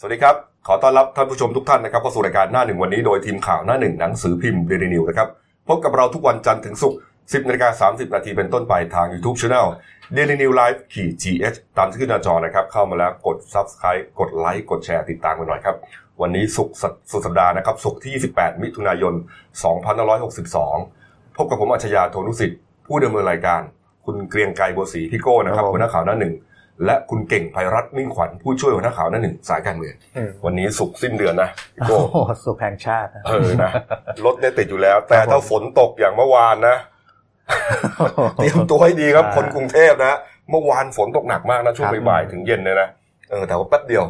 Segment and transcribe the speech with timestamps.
[0.00, 5.28] สวัสดีครับ ขอต้อนรับท่านผู้ชมทุกท่านนะครับเข้าสู่รายการหน้าหนึ่งวันนี้โดยทีมข่าวหน้าหนึ่งหนังสือพิมพ์เดลินิวนะครับ
[5.68, 9.66] พบกับเราทุกวันจันทร์ถึงศุกร์10นาฬิกา30 นาทีเป็นต้นไปทาง YouTube Channel
[10.16, 15.76] Daily New Life ขีด GH ตามที่ขึ้นหน้าจอนะครับ เข้ามาแล้วกด Subscribe กดไลค์กดแชร์ติดตามกันหน่อยครับ
[16.20, 16.76] วันนี้ศุกร์
[17.10, 19.14] สุดสัปดาห์นะครับศุกร์ที่ 28 มิถุนายน
[20.04, 23.60] 2562 พบกับผมอัจฉริยะโทนุสิทธิ์ ผู้ดำเนินรายการ
[24.04, 26.34] คุณเกรียงไกรบัวศรีพี่โก้นะครับหัวหน้าข่าวหน้าหนึ่ง
[26.84, 33.70] และคุณเก่งภัยรัตน์มิ่งขวัญผู้ช่วยหัวหน้าข่าวหน้าหนึ่งสายการเมืองอืมวันนี้ศุกร์สิ้นเดือนนะพี่โก้โอ้โหสุขแห่งชาตินะเออนะ
[34.24, 36.76] รถเนี่ยติดอยู่แล้ว แต่ถ้าฝนตกอย่างเมื่อวานนะ
[38.36, 40.18] เตรียมตัวให้ดีครับอ่าคนกรุงเทพนะ
[40.50, 42.88] เมื่อวานฝนตกหนักมากนะช่วงครับบ่ายๆถึงเย็นเลยนะ
[43.30, 44.04] เออแต่ว่าแป๊บเดียว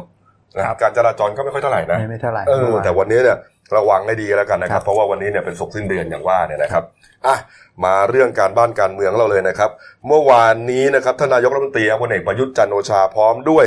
[0.57, 3.37] นะครับการจราจรก็ไม่ค่อยเท่าไหร่นะไม่ไม่เท่าไหร่เออเมื่อวานแต่วันนี้เนี่ย
[3.77, 6.83] ระวังให้ดีแล้วกันนะคครัรับบเพราะว่าวันนี้เนี่ยเป็นศุกร์สิ้นเดือนอย่างว่าเนี่ยนะครับ
[7.25, 7.35] อะ
[7.83, 9.71] มาเรื่องการบ้านการเมืองเราเลยนะครับ
[10.07, 13.65] เมื่อวานนี้นะครับท่านนายกรัฐมนตรีพลเอกประยุทธ์จันทร์โอชาพร้อมด้วย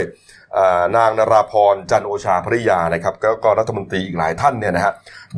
[0.58, 4.92] อ่านางนราพรจันทร์โอชาภริยานะครับแล้วก็รัฐมนตรีอีกหลายท่านเนี่ยนะฮะ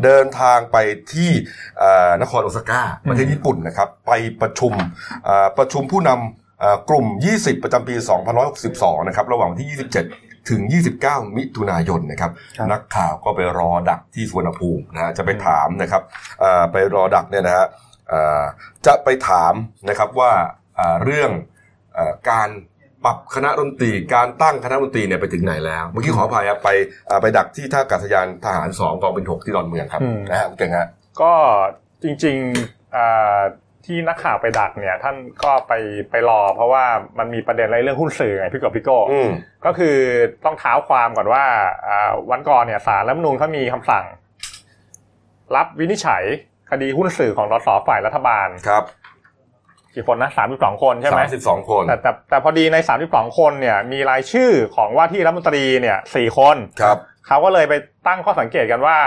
[0.04, 0.76] เดินทางไป
[1.12, 1.30] ที่
[1.82, 4.72] อ่านครโอซาก้าประเทศญี่ปุ่นนะครับ ไปประชุม
[5.28, 7.94] อ่าประชุมผู้นำอ่ากลุ่ม 20 ประจำปี
[8.50, 10.60] 2562 นะครับ ระหว่างวันที่ 27 ถึง
[11.00, 16.02] 29 มิถุนายนนะครับครับ นักข่าวก็ไปรอดักที่สวนภูมินะฮะจะไปถามนะครับ
[16.42, 17.66] อ่าไปรอดักเนี่ยนะฮะ
[18.12, 18.42] อ่า
[18.86, 19.54] จะไปถาม
[19.88, 20.32] นะครับว่า
[20.78, 21.30] อ่าเรื่อง
[21.96, 22.48] อาการ
[23.04, 26.68] ปรับคณะดนตรีการตั้งคณะดนตรีเนี่ยไปถึงไหนแล้ว เมื่อกี้ขออภัยครับไป
[27.10, 30.88] อ่าไปดักที่ท่าอากาศยานทหารสองกองบินหกที่ดอนเมืองครับอืมนะฮะคุณเก่งฮะ
[31.20, 31.32] ก็
[32.02, 33.40] จริงๆอ่า
[33.86, 35.72] ที่นักข่าวไปดักเนี่ย ท่านก็ไป
[36.10, 36.84] ไปรอ เพราะว่า
[37.18, 39.28] มันมีประเด็นอะไรเรื่องหุ้นสื่อไงพี่กบพี่โก้อืม
[39.66, 39.96] ก็คือ
[40.44, 41.44] ต้องเท้าความก่อนว่า
[41.86, 44.04] อ่าวันก่อนเนี่ยสารรัฐธรรมนูญเขามีคำสั่ง
[45.56, 46.22] รับวินิจฉัย
[46.70, 48.84] คดีหุ้นสื่อของรสฝ่ายรัฐบาลครับ
[49.94, 56.96] กี่คนนะสามสิบสองคนใช่ไหมสามสิบสองคนแต่แต่แต่พอดีในสามสิบสองคนเนี่ย มีรายชื่อของว่าที่รัฐมนตรีเนี่ยสี่คนครับ
[57.26, 57.74] เขาก็เลยไป
[58.06, 58.98] ตั้งข้อสังเกตกันว่า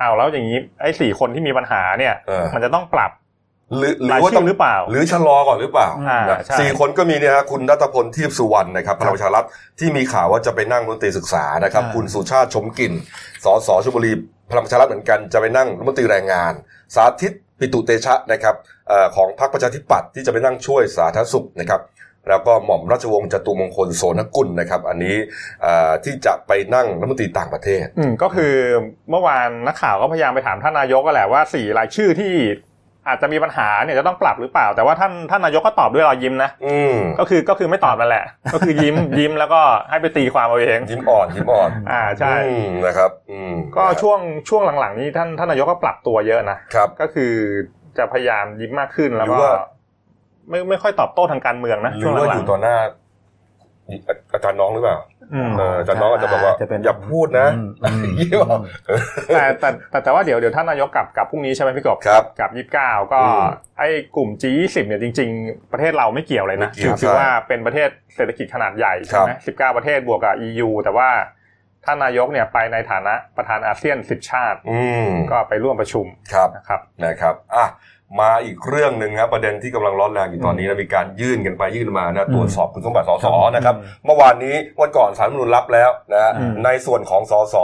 [0.00, 3.10] อ้าวแล้วอย่างนี้ไอ้สี่คนที่มีปัญหาเนี่ยเออมันจะต้องปรับ
[3.78, 9.46] หรือหรืรายอว่าชื่ต้อองหรือเปล่า หรือชะลอก่อนหรือเปล่าอ่านะใช่สี่คนก็มีเนี่ยฮะคุณนัทพลทีพสุวรรณนะครับพลังประชารัฐ
[9.78, 12.92] ที่มีข่าวว่าจะไปนั่งดนตรีศึกษานะครับอ่าคุณสุชาติชมกลิ่น
[13.44, 14.12] สสชลบุรี
[14.50, 16.52] พลังประชารัฐเหมือนกันจะไปนั่งรัฐมนตรีแรงงาน
[16.94, 18.54] สาธิตปิตุเตชะนะครับ
[18.88, 21.80] เอ่อของพรรคประชาธิปัตย์ที่จะไปนั่งช่วยสาธารณสุขนะครับ
[22.28, 25.16] แล้วก็หม่อมราชวงศ์จตุมงคลโสนกุลนะครับ อันนี้
[25.62, 28.54] เอ่อที่จะไปนั่งรัฐมนตรีต่างประเทศอืมก็คือ
[29.10, 32.32] เมื่อวานนักข่าวก็พยายามไปถามท่านนายกก็แหละว่าสี่รายชื่อที่
[33.08, 39.60] อาจจะมีปัญหาเนี่ยจะต้องปรับหรือเปล่า แต่ว่าท่านท่านนายกก็ตอบด้วยรอยยิ้มนะอืมก็คือก็คือไม่ตอบนั่นแหละ ก็คือยิ้มยิ้มแล้วก็
[39.90, 47.32] ให้ไปตีความเอาเองยิ้มอ่อนยิ้มอ่อนอ่าใช่อืมนะครับอืมก็ช่วงช่วงหลังๆนี้ท่านท่านนายกก็ปรับตัวเยอะนะครับ ก็คือ
[47.98, 49.54] จะพยายามยิ้มมากขึ้นแล้วหรือก็ว่า
[50.50, 52.76] ไม่ไม่ค่อยตอบโต้ทางการเมืองนะหรืช่วองว่าหลัองยู่ต่อหน้า
[54.32, 58.56] อาจารย์น้องหรือเปล่าๆอืมเอออาจารย์น้องอาจจะบอกว่าจะเป็นอย่าพูดนะอืมอืมยี่ห้อ
[59.34, 63.46] แต่แต่แต่แต่ว่าเดี๋ยวเดี๋ยวท่านนายกกลับกลับพรุ่งนี้ใช่ไหมพี่กบครับกับยี่สิบเก้าก็อืม
[63.78, 71.10] ไอ้กลุ่ม G20 เนี่ยจริง ๆ ประเทศเราไม่เกี่ยวเลยนะไม่เกี่คืยอวคือใช่ว่าเป็นประเทศเศรษฐกิจขนาดใหญ่ครัใช่บไหมสิบเก้าประเทศบวกกับ EU แต่ว่า
[71.84, 77.66] ท่านนายกเนี่ยไปในฐานะประธานอาเซียนสิบชาติอืมก็ไปร่วมประชุมครับนะครับนะครับอะ
[78.20, 83.74] มาอีกเรื่องหนึ่งครับประเด็นที่กำลังร้อนแรงอยู่ตอนนี้นะมีการยื่นกันไปยื่นมานะตรวจสอบคุณสมบัติสสนะครับ
[84.06, 87.56] เมื่อวานนี้วันก่อนสารรัฐธรรมนูญรับแล้วนะฮะอืมในส่วนของสส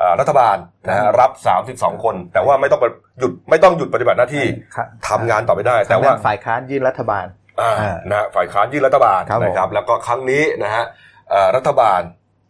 [0.00, 0.56] อ่ารัฐบาล
[0.88, 1.30] นะฮะรับ
[1.68, 2.86] 32 คน แต่ว่าไม่ต้องไป
[3.18, 7.26] หยุดไม่ต้องหยุดปฏิบัติหน้าที่ครับทำงานต่อไปได้ แต่ว่าฝ่ายค้านยื่นรัฐบาล
[7.60, 10.84] อ่าอ่านะฮะฝ่ายค้านยื่นรัฐบาลครับผมนะครับ แล้วก็ครั้งนี้นะฮะ
[11.30, 12.00] เอ่อรัฐบาล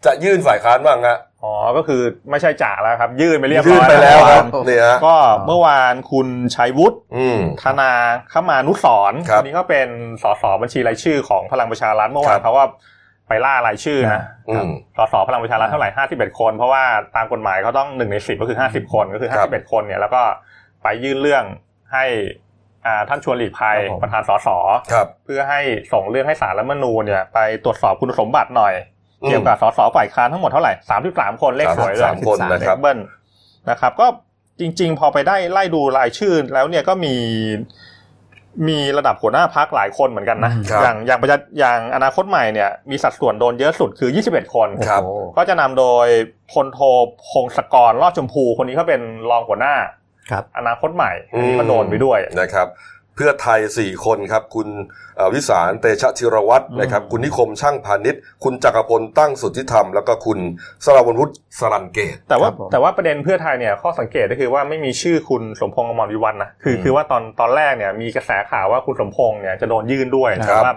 [0.05, 7.93] จะยื่นฝ่ายค้านบ้างฮะอ๋อ ก็คือไม่ใช่จ่าแล้วครับ ยื่นไปเรียบร้อยยื่นไปแล้วครับเมื่อวานนี่ฮะก็เมื่อวานคุณชัยวุฒิอืมธนา
[8.33, 9.89] ขมานุสรณ์ครับคนนี้ก็เป็น
[10.23, 12.65] สสบัญชีรายชื่อของพลังประชารัฐเมื่อครัวานบเขาก็
[13.29, 16.84] ไปล่ารายชื่อนะอืมสสพลังประชารัฐเท่าไหร่ห้าสิบเอ็ดคน เพราะว่า
[17.17, 20.23] ตามกฎหมายเขาต้องหนึ่งในสิบก็คือห้าสิบคนก็คือครัห้าบสิบเอ็ดคนเนี่ยแล้วก็
[20.83, 21.45] ไปยื่นเรื่อง
[21.93, 22.05] ให้
[22.87, 24.49] อ่าท่านชวนหลีกภัยครับผมประธานสส
[24.93, 25.61] ครับเพื่อให้
[25.93, 32.98] ส่งเรื่องให้สารรัฐธรรมนูญเนี่ยไปตรวจสอบคุณสมบัติหน่อยอืม เกี่ยวกับสสฝ่ายค้านทั้งหมดเท่าไหร่สามสิบสามคนเลขสวยเลยสามคนนะครับเบิ้ล
[33.71, 34.07] นะครับ ก็
[34.60, 37.15] จริง ๆ พอไปได้ไล่ดูรายชื่อแล้วเนี่ยก็มี
[38.69, 46.07] มีระดับหัวหน้าพักหลายคนเหมือนกันนะครับอย่างอย่างประชาอย่างอนาคตใหม่เนี่ยมีสัดส่วนโดนเยอะสุดคือ 21 คนครับโอ้โหก็จะนำโดย
[46.53, 46.80] พลโท
[47.30, 49.74] พงศกรรอดชมพู คนนี้เขาเป็นรองหัวหน้า
[50.30, 52.69] ครับอนาคตใหม่อันนี้ก็โดนไปด้วยนะครับ
[53.14, 54.68] เพื่อไทย 4 คนครับ คุณ
[55.16, 60.38] เอ่อวิสารเตชะธีรวัตรนะครับ คุณนิคมช่างพาณิชย์ คุณจักรพลตั้งสุทธิธรรม แล้วก็คุณ
[60.84, 70.74] สราวุฒิสรันเกต แต่ว่าครับผมแต่ว่าประเด็นเพื่อไทยเนี่ยข้อสังเกตก็คือว่าไม่มีชื่อคุณสมพงษ์อมรวิวัฒน์นะคืออืมคือว่าตอนตอนแรกเนี่ยมีกระแสข่าวว่าคุณสมพงษ์เนี่ยจะโดนยื่นด้วยครับแต่ว่า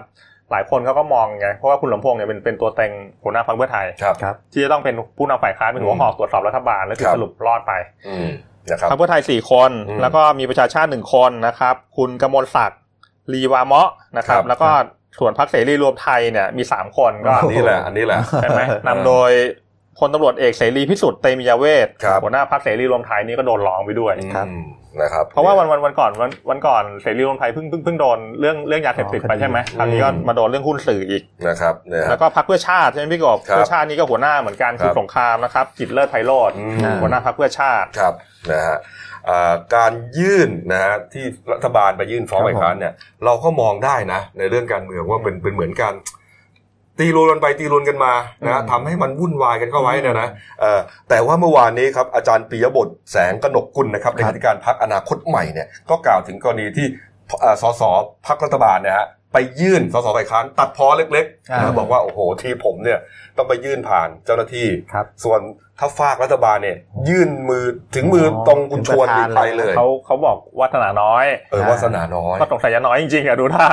[0.52, 2.92] หลายคนเขาก็มองไงเพราะว่าคุณสมพงษ์เนี่ยเป็นเป็นตัวเต็ง
[3.22, 7.72] หัวหน้าพรรคเพื่อไทยครับครับที่จะต้องเป็นผู้นำฝ่ายค้านเป็นหัวหอกตรวจสอบรัฐบาลแล้วถึคงรับสรุปรอดไป
[8.08, 8.30] อืม
[8.70, 12.80] นะครับพรรคเพื่อไทยสี่คนอืมแล้วก็มีประชาชาติหนึ่งคนนะครับ คุณกมลศักดิ์
[13.32, 14.68] ลีวาเมาะนะครับครับ แล้วก็
[15.18, 19.30] ส่วนพรรคเสรีรวมไทยเนี่ยมีสามคนก็อันนี้แหละ อันนี้แหละใช่ไหมนำโดย
[19.98, 24.62] พลตำรวจเอกเสรีพิสุทธิ์เตมียเวทครับหัวหน้าพรรคเสรีรวมไทยนี่ก็โดนร้องไปด้วยครับอืม
[25.02, 38.14] นะครับ เพราะว่าวันวันวันก่อนวันวันก่อนเสรีรวมไทยเพิ่งเพิ่งเพิ่งโดนเรื่องเรื่องยาเสพติดไปใช่ไหมคราวนี้ก็มาโดนเรื่องหุ้นสื่ออีกนะครับเนี่ยแล้วก็พรรคเพื่อชาติใช่ไหมพี่กบครับเพื่อชาตินี่ก็หัวหน้าเหมือนกันคือครับสงครามนะครับจิตรเลิศไพโรธอืมหัวหน้าพรรคเพื่อชาติครับ
[38.52, 38.78] นะฮะ
[39.28, 42.92] อ่าการยื่นนะฮะที่รัฐบาลไปยื่นฟ้องครับฝ่ายค้านเนี่ย
[43.24, 45.92] เราก็มองได้นะในเรื่องการเมืองว่าเป็นเป็นเหมือนกัน
[46.98, 48.12] ตีรวนกันไปตีรวนกันมา
[48.44, 50.28] นะฮะอืมทำให้มันวุ่นวายกันเข้าไว้เนะนะ
[50.60, 56.86] เอ่อแต่ว่าเมื่อวานนี้ครับอาจารย์ปิยบุตรแสงกนกกุลนะครับเลขาธิการพักอนาคตใหม่เนี่ยก็กล่าวถึงกรณีที่
[57.40, 57.82] เอ่อสส
[58.26, 62.98] พักรัฐบาลเนี่ยฮะไปยื่นสสฝ่ายค้านตัดพ้อเล็กๆอ่านะบอกว่าโอ้โหที่ผมเนี่ย
[63.36, 65.40] ต้องไปยื่นผ่านเจ้าหน้าที่ครับส่วน
[65.80, 66.76] ถ้าฝากรัฐบาลเนี่ย
[67.08, 67.64] ยื่นมือ
[67.94, 73.66] ถึงมือตรงคุณชวนถึมีงประธานไปเลยเขาเขาบอกวาสนาน้อย เออวาสนาน้อยก็สงสัยจะน้อยจริงๆอะดูท่า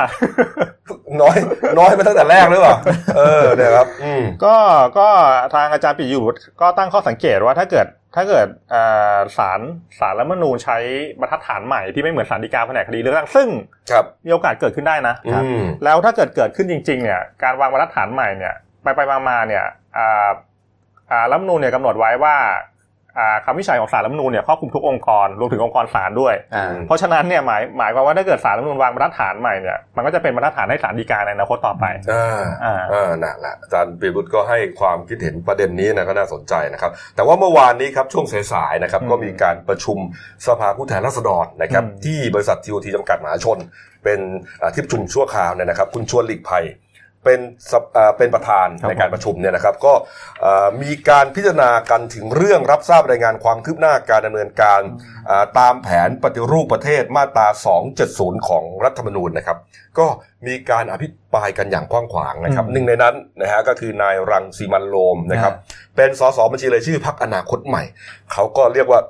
[1.20, 1.36] น้อย
[1.78, 2.76] น้อยมาตั้งแต่แรกหรือเปล่า
[3.16, 4.56] เออเนี่ยครับอืมก็
[4.98, 5.08] ก็
[5.54, 7.86] ทางอาจารย์ปิยบุตรก็ตั้งข้อสังเกตว่าถ้าเกิด
[8.16, 8.82] ถ้าเกิดเอ่
[9.14, 9.60] อศาล
[9.98, 10.76] ศาลรัฐธรรมนูญใช้
[11.20, 13.48] บรรทัดฐานใหม่ที่ไม่เหมือนศาลฎีกาแผนกคดีเลือกตั้งซึ่ง
[13.90, 19.64] ครับมีโอกาสเกิดขึ้นได้นะอืมแล้วถ้าเกิดเกิดขึ้นจริง ๆ เนี่ย การวางบรรทัดฐานใหม่เนี่ย ไปไปมามาๆเนี่ย
[19.98, 20.30] อ่าอ่า
[21.30, 22.36] รัฐธรรมนูญเนี่ยกำหนดไว้ว่า
[23.18, 39.98] อ่าคำวิจัยของศาลรัฐธรรมนูญเนี่ยครอบคลุมทุกองค์กรรวมถึงองค์กรศาลด้วยอ่าเพราะฉะนั้นเนี่ยหมายหมายความว่าถ้าเกิดศาลรัฐธรรมนูญวางบรรทัดฐานใหม่เนี่ยมันก็จะเป็นบรรทัดฐานให้ศาลฎีกาในอนาคตต่อไปอ่าอ่าอ่าน่ะแหละอาจารย์ปีบุตรก็ให้ความคิดเห็นประเด็นนี้นะก็น่าสนใจนะครับ แต่ว่าเมื่อวานนี้ครับช่วงสายๆนะครับอืมก็มีการประชุม
[40.46, 43.58] สภาผู้แทนราษฎรนะครับอืมที่บริษัททีโอทีจำกัดมหาชน
[44.04, 44.20] เป็น
[44.60, 46.64] อ่าที่ประชุมชั่วคราวเนี่ยนะครับ คุณชวนหลีกภัย
[47.24, 47.40] เป็น
[47.70, 49.92] สภอ่าเป็นประธานครับในการประชุมเนี่ยนะครับก็
[50.44, 54.80] อ่ามีการพิจารณากันถึงเรื่องรับทราบรายงานความคืบหน้าการดำเนินการ
[55.30, 57.48] อ่าตามแผนปฏิรูปประเทศมาตรา
[57.98, 59.58] 270 ของรัฐธรรมนูญนะครับ
[59.98, 60.06] ก็
[60.46, 65.52] มีการอภิปรายกันอย่างกว้างขวางนะครับอืมหนึ่งในนั้นนะฮะก็คือนายรังสีมันโรมนะครับ
[65.96, 67.82] เป็นสสบัญชีรายชื่อพักอนาคตใหม่
[68.32, 69.00] เขาก็เรียกว่า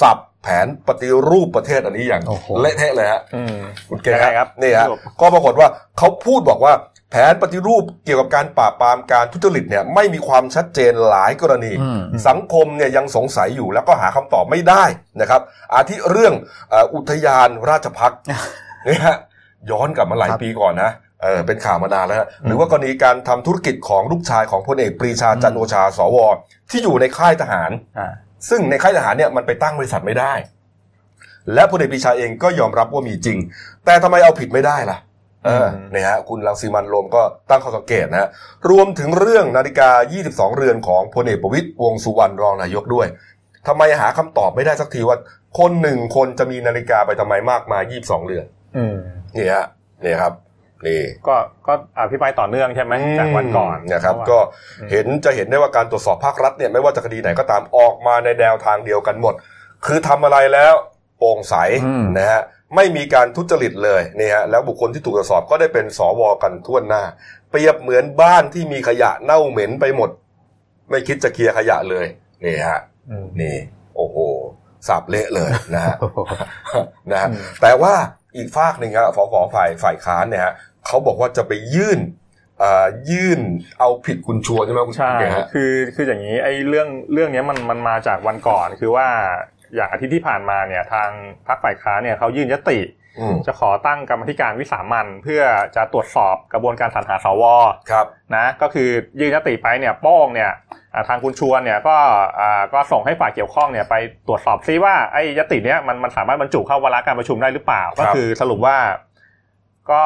[0.00, 3.56] สับแผนปฏิรูปประเทศอันนี้อย่างโอ้โหเละเทะเลยฮะอืม
[3.88, 5.68] คุณเก๋ยังไงครับนี่ฮะครับก็ปรากฏว่า
[5.98, 6.74] เขาพูดบอกว่า
[7.16, 14.84] แผนปฏิรูปเกี่ยวกับการปราบปรามการทุจริตเนี่ยไม่มีความชัดเจนหลายกรณีอืมสังคมเนี่ยยังสงสัยอยู่แล้วก็หาคำตอบไม่ได้
[15.20, 15.40] นะครับ
[15.74, 16.34] อาทิเรื่อง
[16.70, 19.16] เอ่ออุทยานราชพักษ์เนี่ยฮะ
[19.70, 20.90] ย้อนกลับมาหลายครับปีก่อนนะ
[21.22, 26.16] เออเป็นข่าวมานานแล้วฮะหรือว่ากรณีการทำธุรกิจของลูกชายของพลเอกปรีชาจันทร์โอชาสว
[26.70, 28.12] ที่อยู่ในค่ายทหารอ่า
[28.48, 30.32] ซึ่งในค่ายทหารเนี่ยมันไปตั้งบริษัทไม่ได้
[31.54, 33.38] และพลเอกปรีชาเองก็ยอมรับว่ามีจริง
[33.84, 38.28] แต่ทำไมเอาผิดไม่ได้ล่ะเอออืมเนี่ยฮะคุณรังสีมันต์โรมก็ตั้งข้อสังเกตนะฮะ
[38.70, 39.90] รวมถึงเรื่องนาฬิกา
[40.24, 43.06] 22 เรือนของพลเอกประวิตยวงษ์สุวรรณรองนายกด้วย
[43.68, 45.18] ทำไมหาคำตอบไม่ได้สักทีว่า
[45.58, 48.46] คนหนึ่งคนจะมีนาฬิกาไปทำไมมากมาย 22 เรือน
[48.76, 48.96] อืม
[49.36, 49.66] นี่ฮะ
[50.04, 50.32] นี่ครับ
[50.86, 51.36] นี่ก็
[51.66, 54.38] ก็อภิปรายต่อเนื่องใช่ไหมจากวันก่อนนะครับเพาะว่าก็
[54.80, 59.34] อืมเห็นจะเห็นได้ว่าการตรวจสอบภาครัฐเนี่ยไม่ว่าจะคดีไหนก็ตามออกมาในแนวทางเดียวกันหมด
[59.86, 60.74] คือทำอะไรแล้ว
[61.18, 61.54] โปร่งใส
[61.86, 62.42] อืมนะฮะ
[62.74, 67.02] ไม่มีการทุจริตเลยนี่ฮะแล้วบุคคลที่ถูกตรวจสอบก็ได้เป็นสวกันทั่วหน้า
[67.50, 70.10] เปรียบเหมือนบ้านที่มีขยะเน่าเหม็นไปหมด
[70.90, 72.06] ไม่คิดจะเคลียร์ขยะเลย
[72.44, 72.80] นี่ฮะ
[73.10, 73.56] อืมนี่
[73.96, 74.16] โอ้โห
[74.88, 76.18] สับเละเลยนะฮะโอ้โห
[77.12, 77.94] นะฮะอืมแต่ว่า
[78.36, 80.52] อีกฝากหนึ่งครับฝฝฝ่ายฝ่ายค้านเนี่ยฮะ
[80.86, 82.00] เขาบอกว่าจะไปยื่น
[82.62, 83.40] อ่ายื่น
[83.80, 89.08] เอาผิดคุณชวนใช่ไหมคุณใช่เก๋ฮะคือคืออย่างนี้ไอ้เรื่องเรื่องเนี้ยมันมันมาจากวันก่อนคือว่า
[89.74, 91.10] อย่างอาทิตย์ที่ผ่านมาเนี่ยทาง
[91.46, 92.78] พรรคฝ่ายค้านเนี่ยเขายื่นยติ
[93.20, 95.42] อืมจะขอตั้งกรรมธิการวิสามันเพื่อ
[95.76, 97.44] จะตรวจสอบกระบวนการสรรหาสว
[97.90, 98.06] ครับ
[98.36, 98.88] นะก็คือ
[99.20, 100.50] ยื่นยติไปเนี่ยโป้งเนี่ย
[100.94, 101.96] อ่าทางคุณชวนเนี่ยก็
[102.40, 103.94] อ่าก็ส่งให้ฝ่ายเกี่ยวข้องเนี่ยไป
[104.28, 108.76] ตรวจสอบซิว่าไอ้ยติเนี้ยมันมันสามารถบรรจุเข้าวาระการประชุมได้หรือเปล่า ก็คือสรุปว่า
[109.90, 110.02] ก็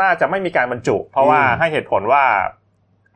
[0.00, 2.24] น่าจะไม่มีการบรรจุ เพราะว่าให้เหตุผลว่า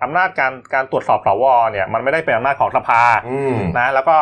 [0.03, 4.17] อำนาจการการตรวจสอบสวเนี่ยมันไม่ได้เป็นอำนาจของสภาอืมนะแล้วก็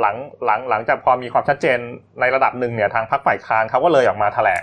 [0.00, 1.78] หลังหลังหลังจากพอมีความชัดเจน
[2.20, 4.62] ในระดับหนึ่งเนี่ยทางพรรคฝ่ายค้านเขาก็เลยออกมาแถลง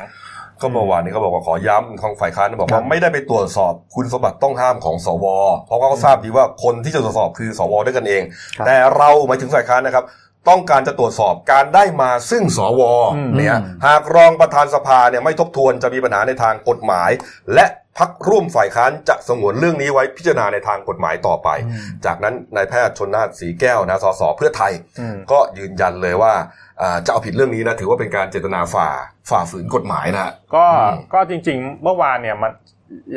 [0.61, 5.25] ก็เมื่อวานนี้เขาบอกว่าขอย้ำทางฝ่ายค้านบอกครัว่าบไม่ได้ไปตรวจสอบคุณสมบัติต้องห้ามของสว
[5.65, 8.21] เพราะว่าเขาทราบดีว่าคนที่จะตรวจสอบคือสวด้วยกันเอง
[8.57, 10.05] ครับแต่เราหมายถึงฝ่ายค้านนะครับ
[10.49, 12.81] ต้องการจะตรวจสอบการได้มาซึ่งสว
[13.15, 13.55] อืมเนี่ย
[13.85, 17.09] หากรองประธานสภาเนี่ยไม่ทบทวนจะมีปัญหาในทางกฎหมาย
[17.53, 17.65] และ
[17.97, 26.33] พักร่วมฝ่ายค้านจะสงวนเรื่องนี้ไว้พิจารณาในทางกฎหมายต่อไปอืมจากนั้นนายแพทย์ชนนาทสีแก้วนะสสเพื่อไทยอืมก็ยืนยันเลยว่า
[26.81, 28.87] อ่าจะเอาผิดเรื่องนี้นะถือว่าเป็นการเจตนาฝ่า
[29.29, 32.51] ฝ่าฝืนกฎหมายนะฮะก็อืมก็จริง ๆ เมื่อวานเนี่ยมัน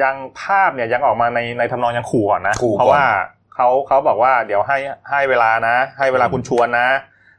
[0.03, 3.07] ยังภาพเนี่ยยังออกมาในในทำนองยังขู่ก่อนนะขู่ก่อนเพราะว่า
[3.55, 4.79] เขาเขาบอกว่าเดี๋ยวให้
[5.11, 6.89] ให้เวลานะ ให้เวลาคุณชวนนะ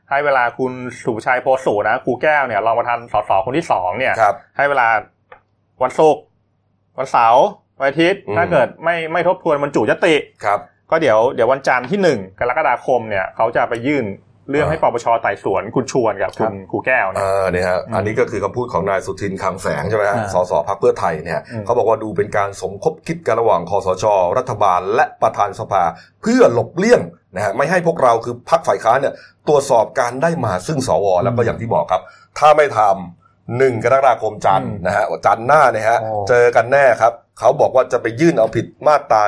[0.10, 0.72] ให้เวลาคุณ
[1.04, 4.88] สุภชัยโพสูนะครูแก้วเนี่ยรองประธานสสคนที่สองเนี่ยครับให้เวลา
[5.84, 6.24] วันศุกร์
[6.98, 7.46] วันเสาร์
[7.80, 10.60] วันอาทิตย์อืมถ้าเกิดไม่ไม่ทบทวนบรรจุยติครับ
[10.92, 14.06] ก็เดี๋ยวเดี๋ยววันจันทร์ที่หนึ่งกรกฎาคมเนี่ยเขาจะไปยื่น
[14.52, 24.06] เรื่องอ่าให้ปปชไต่สวนคุณชวนกับคุณครูแก้วเนี่ยอ่าเนี่ยฮะอืมอันนี้ก็คือคำพูดของนายสุทินคลังแสงใช่ไหมฮะอ่าสสพักเพื่อไทยเนี่ยอืมเขาบอกว่าดูเป็นการสมคบคิดกันระหว่างคอสช
[24.38, 25.84] รัฐบาล และประธานสภา
[26.22, 27.02] เพื่อหลบเลี่ยง
[27.36, 29.14] นะฮะไม่ให้พวกเราคือพักฝ่ายค้านเนี่ย
[29.48, 32.02] ตรวจสอบการได้มาซึ่งสวแล้วก็อย่างที่บอกครับ
[32.40, 33.27] ถ้าไม่ทำ
[33.58, 39.22] หนึ่งกรกฎาคมจันทร์นะฮะจันทร์หน้าเนี่ยฮะโอ้เจอกันแน่ครับเขาบอกว่าจะไปยื่นเอาผิดมาตรา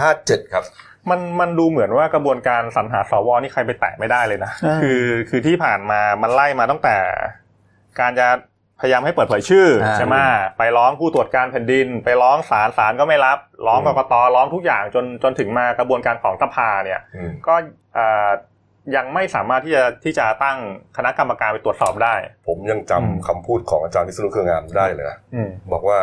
[0.00, 0.64] 157ครับ
[1.10, 6.96] มันมันดูเหมือนว่ากระบวนการสรรหาสวนี่ใครไปแตะไม่ได้เลยนะใช่คือคือที่ผ่านมามันไล่มาตั้งแต่
[8.00, 8.26] การจะ
[8.80, 10.16] พยายามให้เปิดเผยชื่ออ่าใช่ไหม
[10.58, 17.54] ไปร้องผู้ตรวจการแผ่นดิน ไปร้องศาลศาลก็ไม่รับ ร้องอืกมกตร้องทุกอย่างจนจนถึงมากระบวนการของสภาเนี่ยอืมก็
[17.94, 18.28] เอ่อ
[18.96, 20.58] ยังไม่สามารถที่จะที่จะตั้ง
[20.96, 22.14] คณะกรรมการไปตรวจสอบได้
[22.48, 25.98] ผมยังจำอืมคำพูดของอาจารย์วิษณุเครืองามได้เลยนะอืมบอกว่า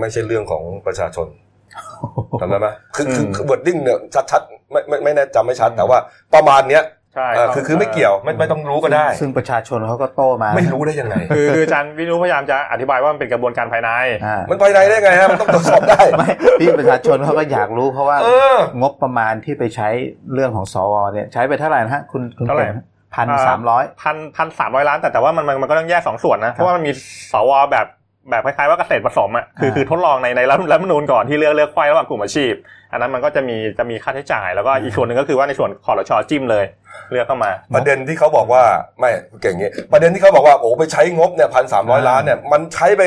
[0.00, 1.28] ไม่ใช่เรื่องของประชาชน
[2.40, 3.98] จำได้ไหมคือคืออืมคือ wording เนี่ย
[4.30, 5.98] ชัดๆไม่ไม่ไม่แน่จำไม่ชัดแต่ว่า
[6.34, 6.82] ประมาณเนี้ย
[7.14, 13.90] ใช่เออคือคือไม่เกี่ยวไม่ไม่ต้องรู้ก็ได้ ซึ่งประชาชนเขาก็โต้มา ไม่รู้ได้ยังไง คือคืออาจารย์วิษณุพยายามจะอธิบายว่ามันเป็นกระบวนการภายใน
[14.24, 16.28] อ่ามันภายในได้ไงฮะมันต้องตรวจสอบได้ไม่
[16.60, 19.88] ที่ประชาชนเขาก็อยากรู้เพราะว่าเอองบประมาณที่ไปใช้
[20.34, 22.68] เรื่องของสวเนี่ยใช้ไปเท่าไหร่นะฮะคุณคุณเท่าไหร่
[23.14, 26.92] พันสามร้อยพันพันสามร้อยล้านแต่แต่ว่ามันมันมันก็ต้องแยกสองส่วนนะเพราะว่ามันมี
[27.32, 27.86] สวแบบ
[28.30, 32.52] แบบคล้ายๆว่าเกษตรผสมอะคืออ่าคือทดลองในในรัฐรัฐธรรมนูญก่อนที่เลือกเลือกไขว้ระหว่างกลุ่มอาชีพ
[32.92, 36.64] อันนั้นมันก็จะมีจะมีค่าใช้จ่ายแล้วก็อีกส่วนหนึ่งก็คือว่าในส่วนคอรชจิ้มเลย
[37.10, 38.62] เลือกเข้ามา ประเด็นที่เขาบอกว่า
[39.00, 39.10] ไม่
[39.42, 43.02] เก่งงี้ประเด็นที่เขาบอกว่าโอ้ไปใช้งบเนี่ยพันสามร้อยล้านเนี่ยมันใช้ไป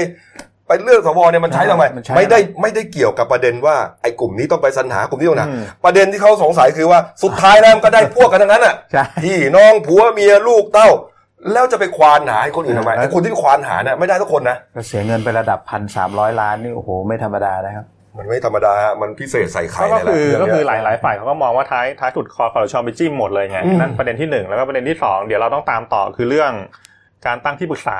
[0.68, 10.90] ไปเลือกสวเนี่ยมันใช้ทำไมมันใช้ไม่ได้ไม่ได้เกี่ยวกับประเด็นว่าไอ้กลุ่มนี้ต้องไปสรรหากลุ่มนี้ต้องนะอืมประเด็นที่เขาสงสัยคือว่าสุดท้ายแล้วมันก็ได้พวกกันทั้งนั้นอะใช่พี่น้องผัวเมียลูกเต้า
[11.52, 17.86] แล้วจะไปควานหาให้คนอื่นทำไมเออไอ้คนที่ไปควานหาเนี่ยไม่ได้ทุกคนนะก็เสียเงินไประดับพันสามร้อยล้านนี่โอ้โหไม่ธรรมดานะครับ
[18.18, 26.52] มันไม่ธรรมดาฮะมันพิเศษใส่ไข่ก็เลยแหละคือเรื่งก็เนี้ยคือหลายหลายฝ่ายเขาก็มองว่าท้ายท้ายสุดคอคอรชไปจิ้มหมดเลยไงอืมนั่นประเด็นที่หนึ่งแล้วก็ประเด็นที่สองเดี๋ยวเราต้องตามต่อคือเรื่อง
[27.26, 28.00] การตั้งที่ปรึกษา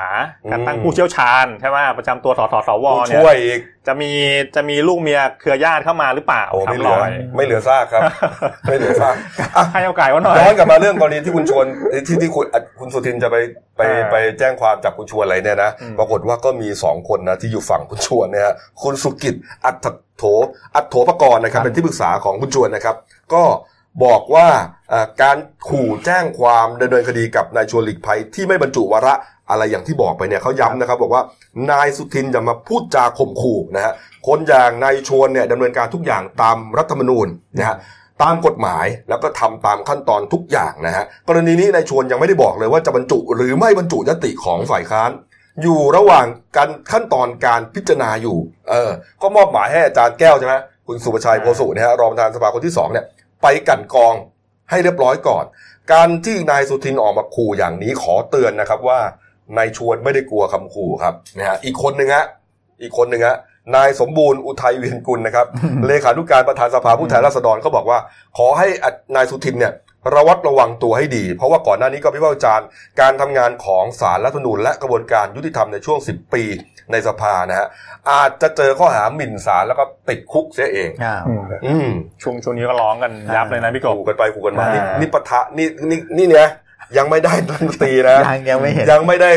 [0.50, 4.10] การตั้งอืมผู้เชี่ยวชาญใช่ไหมประจำตัวสสสวผู้เนี่ยช่วยอีกจะมี
[4.56, 8.02] จะมีลูกเมียเครือญาติเข้ามาหรือเปล่าโอ้ไม่ทำเหลืลออยไม่เหลือซากครับ
[8.68, 9.14] ไม่เหลือซาก
[9.56, 11.66] อะให้โอกาสว่าหน่อยย้อนกลับมาเรื่องกรณีที่คุณชวน
[12.06, 13.36] ที่ที่คุณอะคุณสุทินจะไป
[13.76, 19.34] ไปอ่าไปแจ้งความจับคุณชวนอะไรเนี่ยนะอืมปรากฏว่าก็มีสองคนนะที่อยู่ฝั่งคุณชวนเนี่ยฮะคุณสุกิจ
[19.66, 19.76] อัต
[20.16, 20.24] โถ
[20.76, 22.96] อัตโถปกรณ์นะครับครับเป็นที่ปรึกษาของคุณชวนนะครับ
[23.34, 23.42] ก็
[24.04, 24.48] บอกว่า
[25.22, 25.36] การ
[25.68, 29.14] ขู่แจ้งความดำเนินคดีกับนายชวนหลีกภัยที่ไม่บรรจุวาระ
[29.50, 31.22] อะไรอย่างที่บอกไปเนี่ยเขาย้ำนะครับ บอกว่า
[31.70, 33.92] นายสุทินจะมาพูดจาข่มขู่นะฮะ
[34.26, 37.26] คนอย่างนายชวนเนี่ยดำเนินการทุกอย่างตามรัฐธรรมนูญ
[37.58, 37.76] นะฮะ
[38.22, 45.10] ตามกฎหมายแล้วก็ทำตามขั้นตอนทุกอย่างนะฮะกรณีนี้นายชวนยังไม่ได้บอกเลยว่าจะบรรจุหรือไม่บรรจุยติของฝ่ายค้าน
[45.62, 48.36] อยู่ระหว่างการขั้นตอนการพิจารณาอยู่
[48.70, 48.90] เออ
[49.22, 50.54] ก็มอบหมายให้อาจารย์แก้วใช่ไหม
[50.86, 53.04] คุณสุประชัยโพสุนะฮะรองประธานสภาคนที่สองเนี่ย
[53.44, 54.14] ไปกลันกรอง
[54.70, 55.44] ให้เรียบร้อยก่อน
[55.92, 59.00] การที่นายสุทินออกมาขู่อย่างนี้ขอเตือนนะครับว่า
[59.56, 62.26] นายชวนไม่ได้กลัวคำขู่ครับนะฮะอีกคนหนึ่งฮะ
[62.82, 63.36] อีกคนหนึ่งฮะ
[63.76, 65.46] นายสมบูรณ์อุทัยเวียนกุลนะครับ
[65.86, 67.98] เลขานุการประธานสภาผู้แทนราษฎรก็บอกว่า
[68.38, 68.66] ขอให้
[69.16, 69.72] นายสุทินเนี่ย
[70.14, 72.66] ระวัดระวังตัวให้ดี เพราะว่าก่อนหน้านี้ก็พิพากษาจารย์
[73.00, 76.44] การทำงานของศาลรัฐธรรมนูญและกระบวนการยุติธรรมในช่วง 10 ปี
[76.92, 77.68] ในสภานะฮะ
[78.10, 81.88] อาจจะเจอข้อหาหมิ่นศาลแล้วก็ติดคุกเสียเองอ้าวอืมอืม
[82.22, 86.48] ช่วงช่วงนี้ก็ร้องกันยับเลยนะพี่กบขู่กันไปขู่กันมานี่อ่านี่นี่ปะทะนี่นี่นี่เนี่ย
[86.98, 89.30] ยังไม่ได้รัฐมนตรีนะยังยังไม่เห็นยังไม่ได้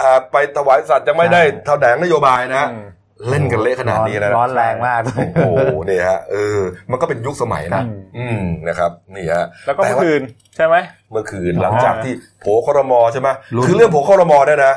[0.00, 2.84] อ่าไปถวายสัตย์ยังไม่ได้ใช่แถลงนโยบายนะอืม
[3.30, 5.00] เล่นกันเละขนาดนี้แล้วนะร้อนแรงมาก
[5.36, 6.58] โอ้โหเนี่ยฮะเออ
[6.90, 10.20] มันก็เป็นยุคสมัยนะอืมอืมนะครับนี่ฮะแล้วก็เมื่อคืน
[10.56, 10.76] ใช่ไหม
[11.12, 14.74] เมื่อคืนหลังจากที่โผครมใช่ไหมลุ้นคือเรื่องโผครมเนี่ยนะ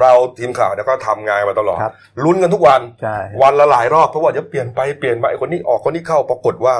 [0.00, 1.92] เราทีมข่าวเนี่ยก็ทำงานมาตลอดครับ
[2.24, 6.74] ลุ้นกันทุกวันใช่วันละหลายรอบเพราะว่าจะเปลี่ยนไปเปลี่ยนไปไอ้คนนี้ออกคนนี้เข้าปรากฏว่า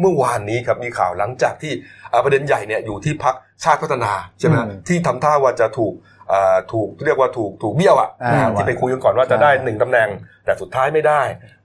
[0.00, 1.72] เมื่อวานนี้ครับมีข่าวหลังจากที่
[2.12, 5.92] อ่าประเด็นใหญ่เนี่ยอยู่ที่พักชาติพัฒนาใช่ไหมอืมที่ทำท่าว่าจะถูก
[6.32, 10.08] อ่าถูกเรียกว่าถูกถูกเบี้ยวอะอ่านะฮะที่ไปคุยกันก่อนว่าจะได้ใช่หนึ่งตำแหน่ง
[10.44, 11.20] แต่สุดท้ายไม่ได้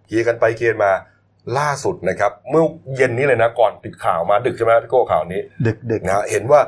[0.07, 0.91] เคลียร์กันไปเคลียร์มา
[1.57, 2.63] ล่าสุดนะครับ เมื่อ
[2.97, 6.61] เย็นนี้เลยนะก่อนปิดข่าวมาดึกใช่ไหมพี่โก้ข่าวนี้ ดึกดึกนะฮะเห็นว่า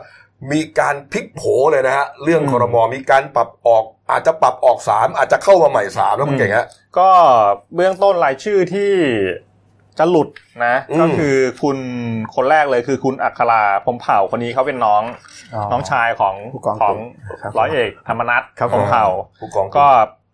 [0.52, 1.42] มีการพลิกโผ
[1.72, 7.10] เลยนะฮะเรื่องอืมครมมีการปรับออก อาจจะปรับออกสามอาจจะเข้ามาใหม่สามแล้วคุณเก่งฮะก็
[7.76, 8.92] เบื้องต้นรายชื่อที่
[10.00, 10.30] จะหลุด
[10.66, 11.78] นะอืมก็คือคุณ
[12.36, 15.04] คนแรกเลยคือคุณอัคราพรหมเผ่าคนนี้เขาเป็นน้อง
[15.72, 16.98] น้องชายของผู้กองของ
[17.42, 19.06] ครับร้อยเอกธรรมนัฐครับพรหมเผ่า
[19.40, 19.88] ผู้กองก็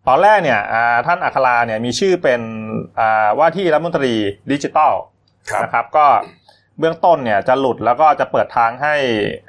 [0.07, 2.41] ตอนแรกเนี่ยอ่าท่านอัคราเนี่ยมีชื่อเป็น
[2.99, 4.13] อ่าว่าที่รัฐมนตรี
[4.51, 4.93] ดิจิทัล
[5.49, 6.05] ครับนะครับ ก็
[6.79, 8.95] เบื้องต้นเนี่ยจะหลุดแล้วก็จะเปิดทางให้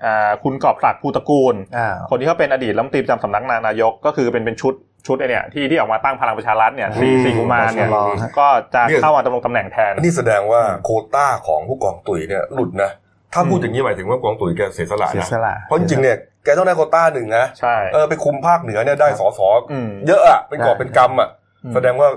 [0.04, 4.74] อ่าคุณกอบศักดิ์ภูตระกูลอ่าคนที่เขาเป็นอดีตรัฐมนตรีประจำสำนักนายกก็คือเป็นเป็นชุด
[5.06, 12.90] ชุดไอเนี่ยที่ที่ออกมาตั้งพลังประชารัฐเนี่ยสี่อืมสี่กุมารเนี่ยรอฮะก็จะเนี่ยเข้ามาดำรงตำแหน่งแทน นี่แสดงว่าโควต้าของผู้กองตุ๋ยเนี่ยหลุดนะ
[13.34, 21.28] ถ้าพูดอย่างนี้หมายถึงว่ากองตุ๋ยแกเสียสละเสียนะสละเพราะจริงๆเนี่ยแกต้องได้โควต้าหนึ่งนะใช่เออไปคุมภาคเหนือเนี่ยได้สอสออืมเยอะอะเป็นกอบเป็นกำอะ
[21.64, 22.08] อืมแสดงว่า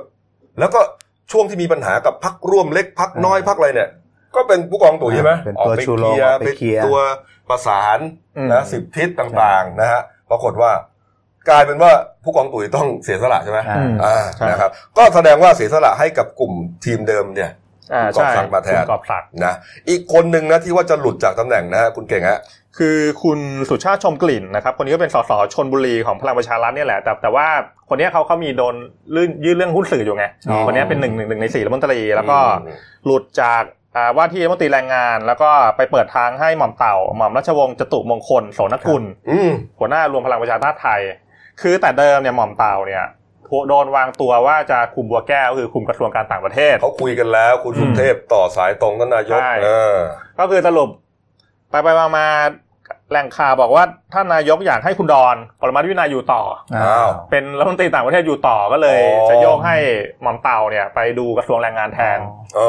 [0.60, 0.80] แล้วก็
[1.32, 3.90] ช่วงที่มีปัญหากับพักร่วมเล็กพักน้อยพักอะไรเนี่ย
[4.36, 7.00] ก็เป็นผู้กองตุ๋ยใช่ไหมเป็นออกตัวไปชูเคโรงลียอร์อกไปเป็นเคลียร์ตัว
[7.50, 8.00] ประสาน
[8.38, 10.72] อืมนะสิบทิศต่างๆนะฮะปรากฏว่า
[11.50, 11.92] กลายเป็นว่า
[12.24, 16.54] ผู้กองตุ๋ยต้องเสียสละใช่ไหมอ่าอืมอ่าใช่นะครับก็แสดงว่าเสียสละให้กับกลุ่ม
[16.86, 17.52] ทีมเดิมเนี่ย
[17.94, 19.54] อ่าคุณกอบใช่ศักดิ์มาแทนคุณกอบศักดิ์นะ
[19.90, 22.40] อีกคนหนึ่งนะที่ว่าจะหลุดจากตำแหน่งนะฮะคุณเก่งฮะ
[22.78, 27.48] คือคุณสุชาติชมกลิ่นนะครับคนนี้ก็เป็นสสชนบุรีของพลังประชารัฐเนี่ยแหละ แต่แต่ว่า
[27.90, 28.76] คนเนี้ยเขาเขามีโดน
[29.16, 33.79] ลื่นยื่นเรื่องหุ้นสื่ออยู่ไงอ๋อคนเนี้ยเป็นหนึ่งหนึ่งหนึ่งในสี่รัฐมนตรีแล้วก็อืมหลุดจากอ่า
[34.18, 41.02] ว่าที่รัฐมนตรีแรงงาน แล้วก็ไปเปิดทางให้หม่อมเต่า หม่อมราชวงศ์จตุมงคลโสนกุลอืมหัวหน้ารวมพลังประชาชาติไทย
[41.62, 43.06] คือแต่เดิมเนี่ยหม่อมเต่าเนี่ย
[43.70, 49.98] โดนวางตัวว่าจะคุมบัวแก้วก็คือคุมกระทรวงการต่างประเทศเขาคุยกันแล้วคุณสุเทพต่อสายตรงท่านนายกใช่เออ
[50.40, 50.90] ก็คือสรุป
[51.70, 52.28] ไปไปมามา
[53.12, 56.44] แหล่งข่าวบอกว่าท่านนายกอยากให้คุณดอนปรมัตถ์วินัยอยู่ต่อ
[56.76, 59.76] อ้าวเป็นรัฐมนตรีต่างประเทศอยู่ต่อก็เลยอ๋อจะโยกให้
[60.22, 62.20] หม่อมเต่าเนี่ย ไปดูกระทรวงแรงงานแทน
[62.58, 62.68] อ๋อ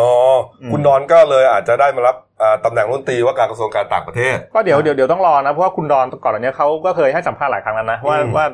[0.63, 8.47] อมคุณนอนก็เลยอาจจะได้มารับอ่าตำแหน่งรัฐมนตรีว่าการกระทรวงการต่างประเทศ ก็เดี๋ยวเดี๋ยวเดี๋ยวต้องรอนะเพราะว่าคุณดอนก่อนอันเนี้ยเขาก็เคยให้สัมภาษณ์หลายครั้งแล้วนะว่าอืมว่า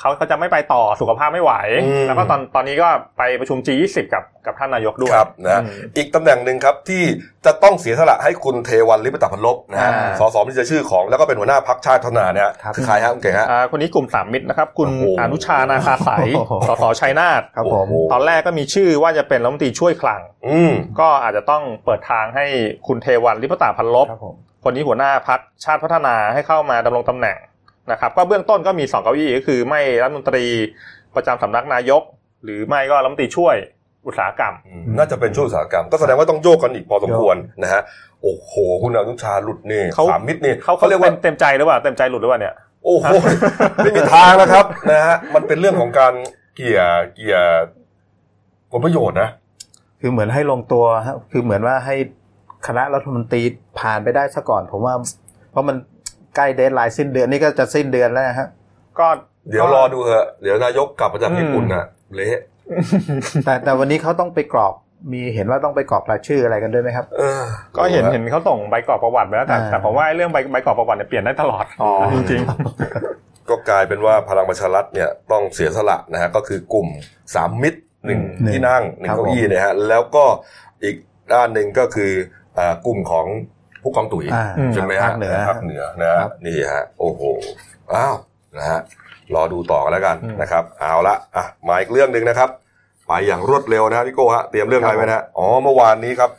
[0.00, 1.52] เขาเขาจะไม่ไปต่อสุขภาพไม่ไหว
[1.84, 2.88] อืมแล้วก็ตอนตอนนี้ก็
[3.18, 7.02] ไปประชุม G20 กับกับท่านนายกด้วยครับนะอืมอีกตำแหน่งหนึ่งครับที่
[7.46, 22.44] จะต้องเสียสละให้คุณเทวันลิปตะพันลบนะฮะอ่าสสมิจะชื่อของแล้วก็เป็นหัวหน้าพักชาติพัฒนาเนี่ยครับคือใครฮะคุณเก่งฮะอ่าคนนี้กลุ่มสามมิตรนะครับ คุณโอ้โหอนุชานาคาใสโอ้โหสสชัยนาทครับผมโอ้โหตอนแรกก็มีชื่อว่าจะเป็นรัฐมนตรีช่วยคลังอืมก็อาจจะต้องเปิดทางให้
[22.86, 27.36] คุณเทวันลิปตาพันลบครับผมคนนี้หัวหน้าพักชาติพัฒนาให้เข้ามาดำรงตำแหน่ง
[27.90, 30.44] นะครับก็เบื้องต้นก็มีสองเก้าอี้ก็คือไม่รัฐมนตรี
[31.16, 32.02] ประจำสำนักนายก
[32.44, 33.56] หรือไม่ก็รัฐมนตรีช่วย
[34.06, 34.54] อุตสาหกรรม
[34.96, 37.82] น่าจะเป็นช่วงอุตสาหกรรม ก็แสดงว่าต้องโยกกันอีกพอสมควรนะฮะ
[38.22, 43.06] โอ้โหคุณอนุชาหลุดนี่เขาสามมิตรนี่เขาเขาเขาเรีเรียยกกว่าว่าเต็มใจหรือเปล่าเต็มใจหลุดหรือเปล่าเนี่ยโอ้โห
[43.76, 46.14] ไม่มีทางนะครับนะฮะมันเป็นเรื่องของการ
[46.56, 46.82] เกี่ย
[47.14, 47.38] เกี่ย
[48.70, 49.30] ผลประโยชน์นะ
[50.00, 51.96] คือเหมือนให้ลงตัวฮะคือเหมือนว่าให้
[52.66, 53.42] คณะรัฐมนตรี
[53.80, 54.94] ผ่านไปได้ซะก่อน ผมว่า
[55.50, 55.76] เพราะมัน
[56.36, 58.48] ใกล้เดทไลน์สิ้นเดือนนี่ก็จะสิ้นเดือนแล้วฮะ
[58.98, 59.06] ก็
[59.50, 62.40] เดี๋ยวรอดูเถอะเดี๋ยวนายกกลับมาจากญี่ปุ่นน่ะเละ
[63.44, 64.74] แต่แต่วันนี้เขาต้องไปกรอก
[65.12, 67.42] มีเห็นว่าต้องไปกรอกรายชื่ออะไรกันด้วยไหมครับเออ
[67.76, 72.42] ก็เห็นเห็นเขาส่งใบกรอกประวัติไปแล้วแต่อ่าแต่ผมว่าไอ้เรื่องใบใบกรอกประวัติเนี่ยเปลี่ยนได้ตลอดอ๋อจริง
[73.48, 76.86] ก็กลายเป็นว่าพลังประชารัฐเนี่ยต้องเสียสละนะฮะก็คือกลุ่ม
[77.34, 80.24] สามมิตรหนึ่งหนึ่งที่นั่งหนึ่งครับเก้าอี้เนี่ยฮะแล้วก็
[80.82, 80.96] อีก
[81.32, 82.12] ด้านหนึ่งก็คือ
[82.58, 83.26] อ่ากลุ่มของ
[83.86, 87.22] ผู้กองตุ๋ยอ่าอืมใช่ไหมภาฮะคเหนือภาคเหนือนะฮะครับนี่ฮะโอ้โห
[87.92, 88.14] อ้าว
[88.58, 88.80] นะฮะ
[89.34, 92.48] รอดูต่อกันแล้วกันอืมนะครับ เอาละอะมาอีกเรื่องหนึ่งนะครับ
[93.06, 96.30] ไปอย่างรวดเร็วนะฮะพี่โก้ฮะเตรียมเรื่องอะไรไว้นะฮะอ๋อเมื่อวานนี้ครับ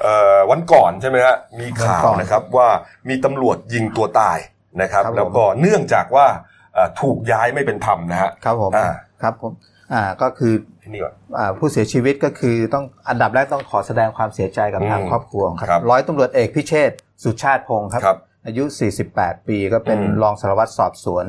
[0.00, 2.68] เอ่อวันก่อนใช่ไหมฮะมีข่าวนะครับว่า
[3.08, 4.38] มีตำรวจยิงตัวตาย
[4.82, 6.26] นะครับครับผมแล้วก็เนื่องจากว่า
[6.74, 8.88] เอ่อถูกย้ายไม่เป็นธรรมนะฮะครับผมอ่า
[9.22, 9.52] ครับผม
[9.92, 18.64] อ่าก็คือที่นี่ก่อนอ่าผู้เสียชีวิตก็คือต้องอันดับแรกต้องขอแสดงความเสียใจกับอืมทางครอบครัวคครัรับบร้อยตำรวจเอกพิเชษฐ์สุชาติพงศ์ครับครับ อายุ
[19.06, 21.26] 48 ปีก็เป็นอืมรองสารวัตรสอบสวน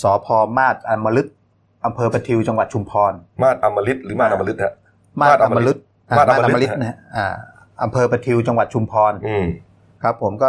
[0.00, 1.26] สพมาศอมฤต
[1.86, 4.74] อำเภอประทิวจังหวัดชุมพร มาดอมฤตหรือมาดอมฤตฮะ
[5.20, 5.76] มาศอมฤต
[6.10, 7.26] อ่ามาศอมาศมอฤตมฤตนะฮะอ่า
[7.82, 9.46] อำเภอประทิวจังหวัดชุมพรอืม
[10.02, 10.48] ครับ ผมก็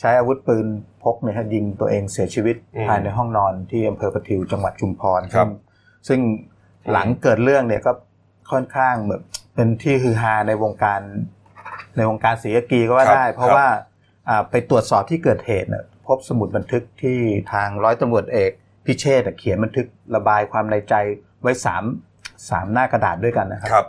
[0.00, 0.66] ใช้อาวุธปืน
[1.02, 5.50] พกเนี่ยฮะยิงตัวเองเสียชีวิตอืมภายในห้องนอนที่อำเภอประทิวจังหวัดชุมพรครับ ซึ่ง
[6.08, 6.20] ซึ่ง
[6.92, 7.92] หลังเกิดเรื่องเนี่ยก็
[8.52, 9.22] ค่อนข้างแบบ
[9.54, 11.00] เป็นที่ฮือฮาในวงการ
[11.96, 13.66] ในวงการศรีกากีก็ว่าได้ เพราะว่า
[14.28, 17.18] อ่าไปตรวจสอบที่เกิดเหตุเนี่ยพบสมุดบันทึกที่
[17.52, 18.50] ทางร้อยตำรวจเอก
[18.86, 20.94] พิเชษฐ์เขียนบันทึกระบายความในใจ
[21.42, 21.84] ไว้สาม
[22.50, 23.86] สามหน้ากระดาษด้วยกันนะครับครับ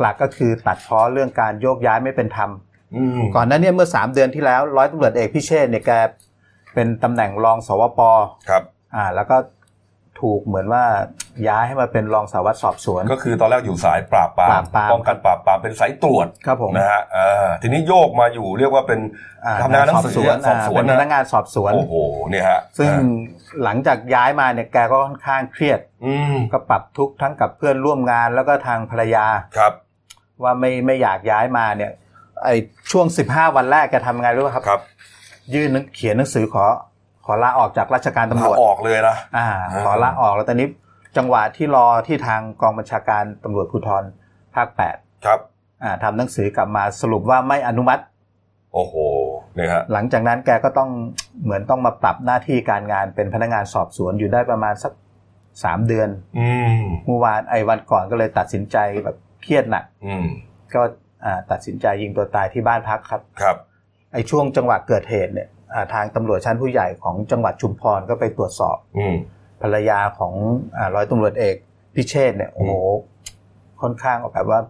[0.00, 2.50] หลักๆก็คือตัดพ้อเรื่องการโยกย้ายไม่เป็นธรรม
[2.96, 5.92] อืมก่อนหน้าเนี้เมื่อ3เดือนที่แล้วร้อยตำรวจเอกพิเชษฐ์เนี่ยแก
[6.74, 8.00] เป็นตำแหน่งรองสวป
[8.48, 8.62] ครับ
[8.94, 9.36] อ่า แล้วก็
[10.20, 10.84] ถูกเหมือนว่า
[11.48, 19.00] ย้ายให้มาเป็นรองสารวัตรสอบสวน ก็คือตอนแรกอยู่สายปราบปราปราบปรามป้องกันปราบปรามเป็นสายตรวจครับผมนะฮะเออทีนี้โยกมาอยู่เรียกว่าเป็น
[19.44, 21.94] อ่ทำงานหนังสือสอบสวนสอบสวนเป็นพนะนักงานสอบสวนโอ้โห
[22.30, 23.02] เนี่ยฮะซึ่งอ่า
[23.64, 29.72] หลังจากย้ายมาเนี่ยแกก็ค่อนข้างเครียดอืมก็ปรับทุกข์ทั้งกับเพื่อนร่วมงานแล้วก็ทางภรรยาครับ
[30.42, 31.92] ว่าไม่ไม่อยากย้ายมาเนี่ย
[32.44, 32.48] ไอ
[32.90, 34.80] ช่วง15วันแรกแกทำไงรู้ไหมครับครับ
[35.54, 36.64] ยื่นหนังเขียนหนังสือขอ
[37.24, 40.68] ขอลาออกจากราชการตำรวจลาออกเลยนะอ่าอ่า ขอลาออกแล้วตอนนี้
[41.16, 44.04] จังหวะที่รอที่ทางกองบัญชาการตำรวจภูธร
[44.54, 45.40] ภาคแปดครับ
[45.82, 48.02] อ่าทำหนังสือกลับมาสรุปว่าไม่อนุมัติ
[48.74, 48.94] โอ้โห
[49.54, 50.90] เนี่ยฮะหลังจากนั้นแกก็ต้อง
[51.44, 54.92] เหมือนต้องมาปรับหน้าที่การงานเป็นพนักงานสอบสวนอยู่ได้ประมาณสัก
[55.64, 56.08] สามเดือน
[56.38, 60.26] อืมเมื่อวานไอ้วันก่อนก็เลยตัดสินใจแบบเครียดหนักอืม
[60.74, 60.82] ก็
[61.24, 63.56] อ่าตัดสินใจยิงตัวตายที่บ้านพักครับ ครับ
[64.12, 65.53] ไอ้ช่วงจังหวะเกิดเหตุเนี่ยอ่า
[65.94, 69.16] ทางตำรวจชั้นผู้ใหญ่ของจังหวัดชุมพรก็ไปตรวจสอบอืม
[69.62, 70.34] ภรรยาของ
[70.76, 71.56] อาร้อยตำรวจเอก
[71.94, 72.72] พิเชษเนี่ยโอ้โห
[73.82, 74.60] ค่อนข้างแบบว่า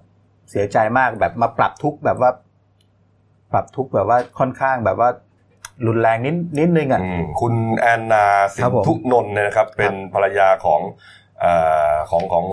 [0.51, 2.31] เสียใจมากแบบมาปรับทุกข์แบบว่า
[3.53, 5.09] ปรับทุกข์แบบว่าค่อนข้างแบบว่า
[5.87, 10.81] รุนแรงนิดนิดนึงอะอืมคุณแอนนาสิครับนผมทุนนท์เนี่ยนะครับ เป็นภรรยาของ
[11.41, 11.53] เอ่
[11.93, 12.45] อของของ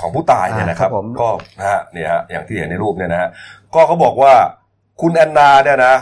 [0.00, 3.28] ของผู้ตายเนี่ยนะครับอ่าครับผมก็นะฮะเนี่ยฮะอย่างที่เห็นในรูปเนี่ยนะฮะ
[3.74, 4.32] ก็เขาบอกว่า
[5.00, 5.94] คุณแอนนาเนี่ยนะ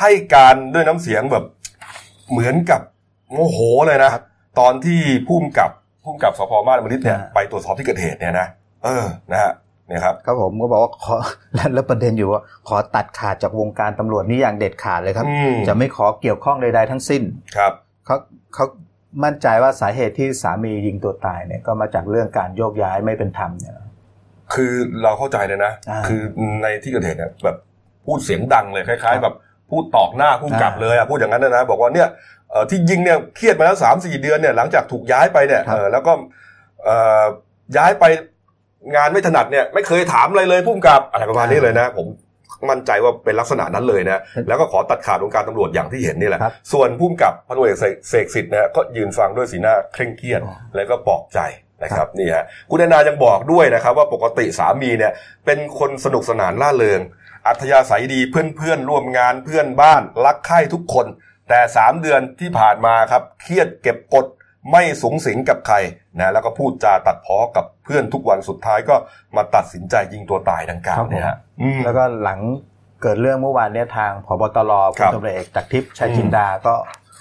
[0.00, 1.44] ให้การด้วยน้ำเสียงแบบ
[2.30, 2.80] เหมือนกับ
[3.32, 4.10] โมโหเลยนะ
[4.60, 5.70] ตอนที่พุ่มกับ
[6.04, 8.48] พุ่มกับสพมาศมฤตเนี่ยไปตรวจสอบที่เกิดเหตุเนี่ยนะ
[8.84, 9.52] เออนะฮะ
[9.88, 11.16] เนี่ยครับครับผมก็บอกว่าขอ
[11.54, 17.22] แล้วแล้วประเด็นอยู่ว่าขอตัดขาดจากวงการตำรวจนี่อย่างเด็ดขาดเลยครับอืมจะไม่ขอเกี่ยวข้องใดๆทั้งสิ้น
[17.56, 17.72] ครับ
[18.06, 18.16] เขา
[18.54, 18.64] เขา
[19.24, 23.74] มั่นใจว่าสาเหตุที่สามียิงตัวตายเนี่ยก็มาจากเรื่องการโยกย้ายไม่เป็นธรรมเนี่ย
[24.54, 26.20] คือเราเข้าใจเลยนะอ่าคือ
[26.62, 27.56] ในที่เกิดเหตุเนี่ยแบบ
[28.04, 29.34] พูดเสียงดังเลยคล้ายครัๆบแบบ
[29.70, 32.08] พูดตอกหน้าผู้กำกับอ่าเลยอะพูดอย่างนั้นนะนะบอกว่าเนี่ย
[32.50, 36.12] เอ่อที่ยิงเนี่ยเครียดมาแล้วสามสี่เดือนเนี่ยหลังจากถูกย้ายไปเนี่ยครับเออแล้วก็
[36.84, 37.24] เอ่อ
[37.76, 38.04] ย้ายไป
[38.94, 42.06] งานไม่ถนัดเนี่ยไม่เคยถามอะไรเลยผู้กำกับอะไรประมาณนี้เลยนะ ผม
[42.70, 51.38] มั่นใจว่าเป็นลักษณะนั้นเลยนะ แล้วก็ขอตัดขาดวงการตำรวจอย่างที่เห็นนี่แหละครับส่วนผู้กำกับพันตำรวจเอกเสกสิทธิ์นะก็ยืนฟังด้วยสีหน้าเคร่งเครียดอ๋อแล้วก็ปลอบใจ
[51.82, 55.12] นะครับนี่ฮะคุณแอนนายังบอกด้วยนะครับ ว่าปกติสามีเนี่ย
[55.46, 57.00] เป็นคนสนุกสนานล่าเริง
[57.46, 61.06] อัธยาศัยดีเพื่อนเพื่อนๆร่วมงานเพื่อนบ้าน รักใคร่ทุกคน
[61.48, 64.26] แต่สามเดือนที่ผ่านมาครับเครียดเก็บกด
[64.72, 65.76] ไม่สูงสิงกับใคร
[66.18, 68.96] นะแล้วก็พูดจาตัดพ้อกับเพื่อนทุกวันสุดท้ายก็
[69.36, 72.40] มาตัดสินใจยิงตัวตายดังกล่าวเนี่ยฮะอืมแล้วก็หลัง
[73.02, 76.74] เกิดเรื่องเมื่อวานเนี้ทางพบตรคพรัลบตำรวจเอกจากทิพย์ชัยจินดาก็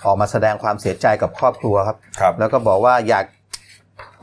[0.06, 3.26] ออกมาแสดงความเสียใจกับครอบครัวครับครับแล้วก็บอกว่าอยาก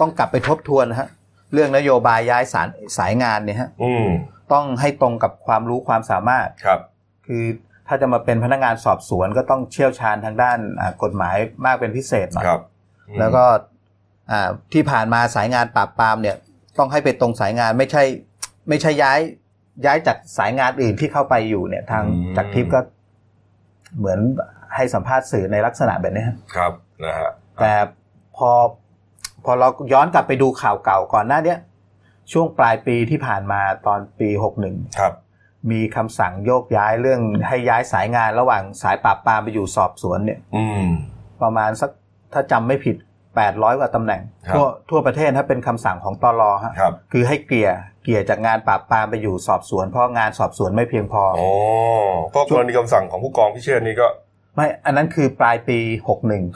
[0.00, 1.08] ต้องกลับไปทบทวนนะฮะ
[1.52, 4.06] เรื่องนโยบายย้ายสารสายงานเนี่ยฮะอืม
[4.52, 6.80] ต้องให้ตรงกับความรู้ความสามารถครับ
[7.26, 7.44] คือ
[7.86, 12.62] ถ้าจะมาเป็นพนักงานสอบสวนก็ต้องเชี่ยวชาญทางด้านอ่ากฎหมายมากเป็นพิเศษหน่อยครับ
[13.08, 13.44] อืมแล้วก็
[14.30, 16.36] อ่าที่ผ่านมาสายงานปราบปรามเนี่ย
[16.78, 18.02] ต้องให้ไปตรงสายงานไม่ใช่
[18.68, 19.20] ไม่ใช่ย้าย
[19.86, 22.04] ย้ายจากสายงานอื่นที่เข้าไปอยู่เนี่ย ทาง
[22.36, 22.80] จากทิพย์ก็
[23.98, 24.18] เหมือน
[24.74, 26.72] ให้สัมภาษณ์สื่อในลักษณะแบบนี้ฮะครับ
[27.04, 27.72] นะฮะแต่
[28.36, 28.50] พอ
[29.44, 31.58] พอเราย้อนกลับไปดูข่าวเก่าก่อนหน้าเนี้ย
[32.32, 35.12] ช่วงปลายปีที่ผ่านมาตอนปีหกหนึ่งครับ
[35.70, 40.86] มีคำสั่งโยกย้ายเรื่องให้ย้ายสายงานระหว่างสายปราบปรามไปอยู่สอบสวนเนี่ยอืม
[41.42, 41.90] ประมาณสัก
[42.32, 42.96] ถ้าจำไม่ผิด
[43.38, 47.70] 800 กว่าตำแหน่งครับทั่วทั่วประเทศถ้าเป็นคำสั่งของตลฮะครับคือให้เกลี่ย
[48.02, 51.50] เกลี่ยจากงานปราบปรามไปอยู่สอบสวน เพราะงานสอบสวนไม่เพียงพออ๋อ
[52.34, 54.06] ก็กรณีคำสั่งของผู้กองพิเชษนี่ก็
[54.56, 55.78] ไม่ อันนั้นคือปลายปี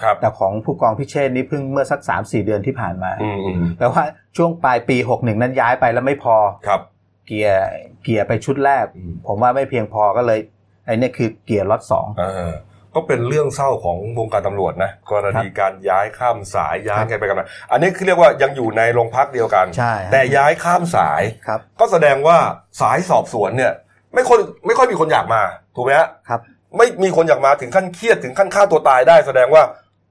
[0.03, 4.03] ครับ61 แต่ของผู้กองพิเชษนี่เพิ่งเมื่อสัก 3-4 เดือนที่ผ่านมาอืมอืมแปลว่า
[4.37, 6.81] ช่วงปลายปี 61 นั้นย้ายไปแล้วไม่พอครับ
[7.27, 7.67] เกียร์
[8.03, 10.39] เกียร์ไปชุดแรกอืมผมว่าไม่เพียงพอก็เลย
[10.87, 12.55] ไอ้เนี่ยคือเกียร์ล็อตสองเออ
[12.95, 22.39] ก็เป็นเรื่องเศร้าของวงการตำรวจนะกรณีการย้ายข้ามสายย้ายครับกันไปกันมาอันนี้คือเรียกว่ายังอยู่ในโรงพักเดียวกันใช่ฮะแต่ย้ายข้ามสายครับก็แสดงว่า
[22.81, 23.73] สายสอบสวนเนี่ย
[24.15, 25.43] ไม่ค่อยไม่ค่อยมีคนอยากมา
[25.77, 26.41] ถูกไหมฮะครับ
[26.77, 29.63] ไม่มีคนอยากมาถึงขั้นเครียดถึงขั้นฆ่าตัวตายได้แสดงว่า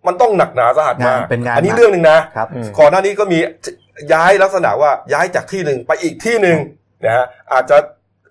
[0.08, 3.40] มันต้องหนักหนาสาหัสมากงานเป็นงานอันนี้หนักเรื่องหนึ่งนะครับอืมก่อนหน้านี้ก็มี
[4.14, 6.58] ย้ายลักษณะว่าย้ายจากที่หนึ่งไปอีกที่หนึ่ง
[7.06, 7.78] นะฮะอาจจะ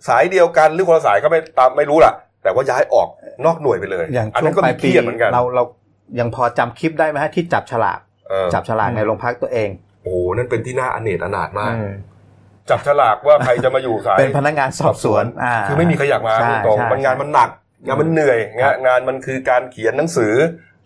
[0.08, 3.08] สายเดียวกันหรือคนละสายก็ไม่ตามไม่รู้ล่ะ แต่ว่าย้ายออก
[3.46, 5.64] นอกหน่วยไปเลย อย่างอันช่วนั้งนก็ปลามียเคปีรียดเหมือนกันเราเรา
[6.20, 9.68] ยังพอจำคลิปได้ไหมฮะที่จับฉลากเออจับฉลากในโรงพักตัวเอง
[10.02, 11.92] โอ้โหนั่นเป็นที่น่าอเนจอนาถมากอืม
[12.70, 17.50] จับฉลากว่าใครจะมาอยู่สายเป็นพนักงานสอบสวนอ่าคือไม่มีใครอยากมาใช่ตรงใช่ๆมันงานมันหนัก
[17.86, 20.34] งานมันเหนื่อยงานงานมันคือการเขียนหนังสือ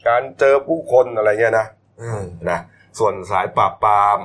[0.09, 1.67] การเจอผู้คนอะไรเงี้ยนะ
[2.03, 2.59] อืมนะ
[2.99, 4.19] ส่วนสายปราบปราม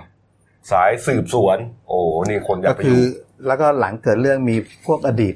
[0.72, 1.58] สายสืบสวน
[1.88, 4.56] โอ้นี่คนอยาก็กไปคืออยู่แล้วก็หลังเกิดเรื่องมี
[4.86, 5.36] พวกอดีต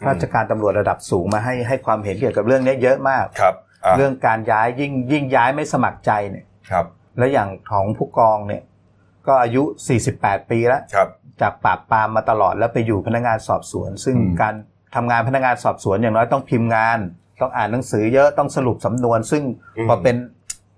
[0.00, 6.86] อืมราชการตำรวจระดับสูงมาให้ให้ความเห็นเกี่ยวกับเรื่องนี้เยอะมากครับอะเรื่องการย้ายยิ่งยิ่งย้ายไม่สมัครใจเนี่ยครับ
[7.18, 8.62] แล้วอย่างของผู้กองเนี่ย
[9.26, 9.62] ก็อายุ
[10.06, 11.08] 48 ปีแล้วครับ
[11.40, 14.54] จากปราบปรามมาตลอดแล้วไปอยู่พนักงานสอบสวน ซึ่งอืมการ
[14.94, 16.98] ทำงานพนักงานสอบสวนอย่างน้อยต้องพิมพ์งาน
[17.40, 19.42] ต้องอ่านหนังสือเยอะต้องสรุปสำนวน ซึ่ง
[19.88, 20.16] พอเป็น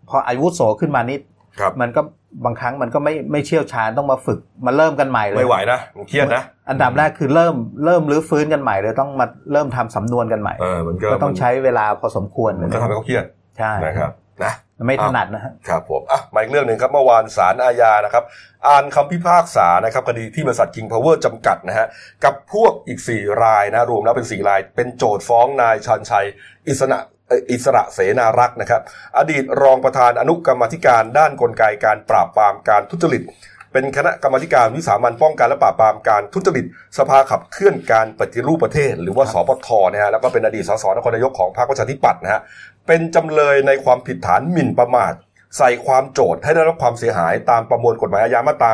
[0.08, 1.20] พออายุโสขึ้นมานิด
[1.60, 2.00] ครับมันก็
[2.44, 13.24] บางครั้งมันก็ไม่ไม่เชี่ยวชาญต้องมาฝึกมาเริ่มกันใหม่เลยไม่ไหวนะมันเครียดนะอันดับแรกคือเริ่มเริ่มรื้อฟื้นกันใหม่เลยต้องมาเริ่มทำสำนวนกันใหม่เออมันก็ก็ต้องใช้เวลาพอสมควรมันก็ทำให้เขาเครียด
[13.58, 14.10] ใช่นะครับ
[14.44, 14.52] นะ
[14.84, 18.24] ไม่ถนัดนะฮะครับผมอะมาอีกเรื่องหนึ่งครับเมื่อวานศาลอาญานะครับ
[18.68, 21.86] อ่านคำพิพากษานะครับคดีที่บริษัท King Power จำกัดนะฮะ
[22.24, 26.26] กับพวกอีก 4 รายนะรวมแล้วเป็น 4 ราย เป็นโจทย์ฟ้องนายชันชัย
[26.68, 28.82] อิสระเอ่ออิสระเสนารักษ์นะครับ
[29.18, 33.24] อดีตรองประธานอนุกรรมธิการด้านกลไกการปราบปรามการทุจริต
[33.72, 36.66] เป็นคณะกรรมธิการวิสามันป้องกันและปราบปรามการทุจริต
[36.98, 42.40] สภาขับเคลื่อนการปฏิรูปประเทศ หรือว่าสปทนะฮะแล้วก็เป็นอดีตสสนครนายกของพรรคประชาธิปัตย์นะฮะ
[42.86, 45.12] เป็นจำเลยในความผิดฐานหมิ่นประมาท
[45.58, 48.72] ใส่ความโจทย์ให้ได้รับความเสียหายตามประมวลกฎหมายอาญามาตรา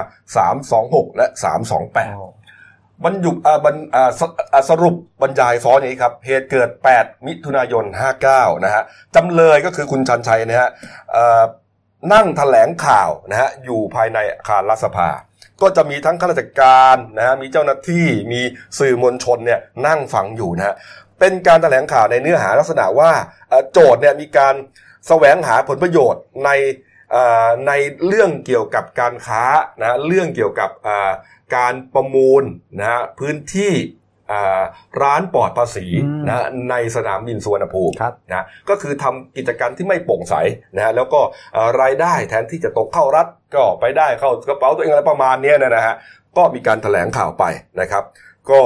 [0.53, 1.27] 326 และ
[2.35, 4.23] 328 บรรยุอ่าบรรอ่าส
[4.53, 7.85] อ่าสรุปบรรยายฟ้องอย่างนี้ครับ เหตุเกิด 8 มิถุนายน
[8.25, 8.83] 59 นะฮะ
[9.15, 10.69] จำเลยก็คือคุณชันชัยนะฮะ
[11.13, 11.43] เอ่อ
[12.13, 15.09] นั่งแถลงข่าวนะฮะอยู่ภายในอาคารรัฐสภา
[15.63, 18.41] ก็จะมีทั้งข้าราชการนะฮะมีเจ้าหน้าที่มี
[18.79, 20.75] สื่อมวลชนเนี่ยนั่งฟังอยู่นะฮะ
[21.23, 23.13] เป็นการแถลงข่าวในเนื้อหาลักษณะว่า
[23.49, 24.55] เอ่อโจทย์เนี่ยมีการ
[25.09, 26.51] แสวงหาผลประโยชน์ใน
[27.13, 27.73] เอ่อใน
[28.07, 29.43] เรื่องเกี่ยวกับการค้า
[29.81, 31.13] นะเรื่องเกี่ยวกับอ่า
[31.57, 32.43] การประมูล
[32.79, 33.73] นะฮะพื้นที่
[34.31, 34.63] อ่า
[35.03, 40.35] ร้านปลอดภาษีอืมนะในสนามบินสุวรรณภูมิครับนะก็คือทำกิจการที่ไม่โปร่งใส
[40.77, 41.21] นะฮะแล้วก็
[41.53, 45.95] เอ่อรายได้แทนที่จะตกเข้ารัฐก็ไปได้เข้ากระเป๋าตัวเองอะไรประมาณเนี้ยนะฮะ
[46.37, 47.45] ก็มีการแถลงข่าวไป
[47.81, 48.05] นะครับ
[48.51, 48.61] ก็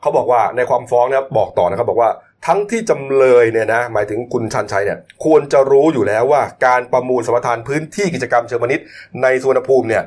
[0.00, 2.10] เขาบอกว่าในความฟ้องนะครับบอกต่อนะครับบอกว่า
[2.46, 8.86] ทั้งที่จำเลยเนี่ยนะหมายถึงคุณชันชัยเนี่ยควรจะรู้อยู่แล้วว่าการประมูลสมรทานพื้นที่กิจกรรมเชิงพาณิชย์
[9.22, 10.04] ในสุวรรณภูมิเนี่ย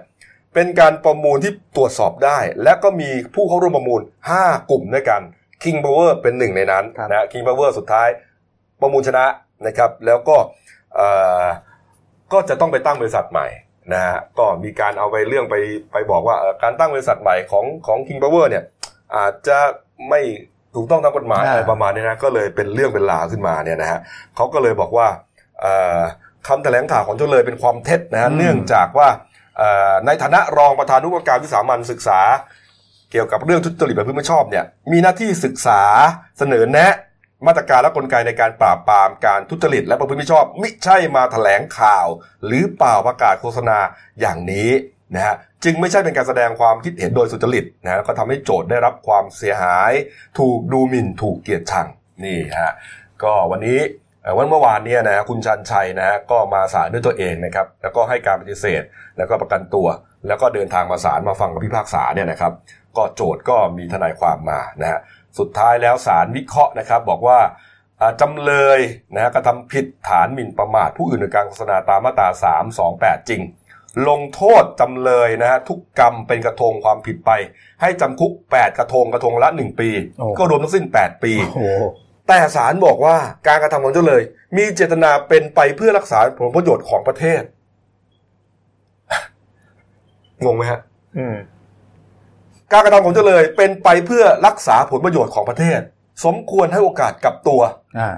[0.53, 4.01] เป็นการประมูลที่ตรวจสอบได้ และก็มีผู้เข้าร่วมประมูล
[4.35, 5.21] 5 กลุ่มด้วยกัน
[5.63, 8.07] King Power เป็นหนึ่งในนั้นครับนะ King Power สุดท้าย
[8.81, 9.25] ประมูลชนะ
[9.65, 10.37] นะครับ แล้วก็
[10.95, 11.07] เอ่
[11.43, 11.45] อ
[12.33, 13.47] ก็จะต้องไปตั้งบริษัทใหม่
[13.93, 15.55] นะฮะก็มีการเอาไปเรื่องไป
[15.91, 18.63] ไปบอกว่าเอ่อการตั้งบริษัทใหม่ของของ King Power เนี่ย
[19.15, 19.59] อาจจะ
[20.09, 20.21] ไม่
[20.75, 23.99] ถูกต้องตามกฎหมายอ่าอะไรประมาณนี้นะก็เลยเป็นเรื่องเป็นราวขึ้นมาเนี่ยนะฮะ
[24.35, 25.07] เขาก็เลยบอกว่า
[25.61, 25.99] เอ่อ
[26.47, 29.07] คำแถลงข่าวของเจ้าเลยเป็นความเท็จนะฮะเนื่องจากว่า
[29.57, 32.19] เอ่อในฐานะรองประธานุกรรมการวิสามันศึกษา
[33.11, 35.81] เกี่ยวกับเรื่องทุจริตแบบไม่ชอบเนี่ยมีหน้าที่ศึกษา
[36.37, 36.93] เสนอแนะ
[37.47, 42.07] มาตรการและกลไกในการปราบปรามการทุจริตและประพฤติมิชอบ มิใช่มาแถลงข่าว
[42.45, 43.77] หรือเปล่าประกาศโฆษณา
[44.21, 44.69] อย่างนี้
[45.15, 49.91] นะฮะจึงไม่ใช่เป็นการแสดงความคิดเห็นโดยสุจริตนะฮะก็ทำให้โจทย์ได้รับความเสียหาย
[50.39, 51.87] ถูกดูหมิ่นถูกเกลียดชัง
[52.23, 52.73] นี่ฮะ
[53.23, 53.79] ก็วันนี้
[54.37, 58.83] วันเมื่อวานเนี่ยนะฮะคุณชันชัยนะฮะก็มาศาลด้วยตัวเองนะครับแล้วก็ให้การปฏิเสธ
[59.17, 59.87] แล้วก็ประกันตัว
[60.27, 62.53] แล้วก็เดินทางมาศาลมาฟังคำพิพากษาเนี่ยนะครับ
[62.97, 64.99] ก็โจทย์ก็มีทนายความมานะฮะ
[65.39, 67.39] สุดท้ายแล้วศาลวิเคราะห์นะครับ บอกว่า
[68.21, 68.79] จำเลย
[69.13, 72.27] นะฮะกระทำผิดฐานหมิ่นประมาทผู้อื่นโดยการโฆษณาตามมาตรา
[72.79, 73.41] 328 จริง
[74.09, 77.31] ลงโทษจำเลยนะฮะทุกกรรมเป็นกระทงความผิดไป
[77.81, 81.61] ให้จำคุก 8 กระทงกระทงละ 1 ปีโอ้ก็รวมทั้งสิ้น 8 ปีโอ้โห
[82.27, 83.15] แต่ศาลบอกว่า
[83.47, 84.21] การกระทำของเจ้าเลย
[84.55, 87.41] มีเจตนาเป็นไปเพื่อรักษาผลประโยชน์ของประเทศ
[90.43, 90.79] งงไหมฮะ
[91.17, 91.35] อืม
[92.71, 95.79] การกระทำของเจ้าเลยเป็นไปเพื่อรักษาผลประโยชน์ของประเทศ
[96.25, 97.61] สมควรให้โอกาสกลับตัว
[97.99, 98.09] อ่า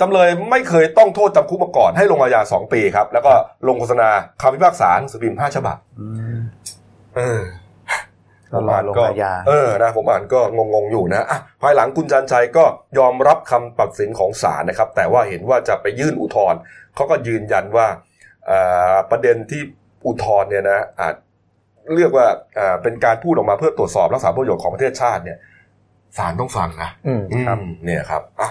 [0.00, 3.32] จำเลยไม่เคยต้องโทษจำคุกมาก่อนให้ลงอาญาสองปีครับ แล้วก็
[3.68, 4.08] ลงโฆษณา
[4.40, 6.38] คำพิพากษาหนังสือพิมพ์ห้าฉบับอืม
[7.16, 7.40] เออ
[8.52, 10.40] ก็รอลงอาญาเออนะผมอ่านก็
[10.74, 12.64] งงๆอยู่นะอะภายหลังคุณจันชัยก็
[12.98, 16.58] ยอมรับคำตัดสินของศาลนะครับ แต่ว่าเห็นว่าจะไปยื่นอุทธรณ์
[16.94, 17.86] เขาก็ยืนยันว่า
[18.50, 19.62] อ่าประเด็นที่
[20.06, 21.14] อุทธรณ์เนี่ยนะอาจ
[21.96, 22.26] เรียกว่า
[22.58, 25.38] อ่าเป็นการพูดออกมาเพื่อตรวจสอบรักษาประโยชน์ของประเทศชาติเนี่ย
[26.18, 28.50] ศาลต้องฟังนะอืมครับอืมเนี่ยครับอะ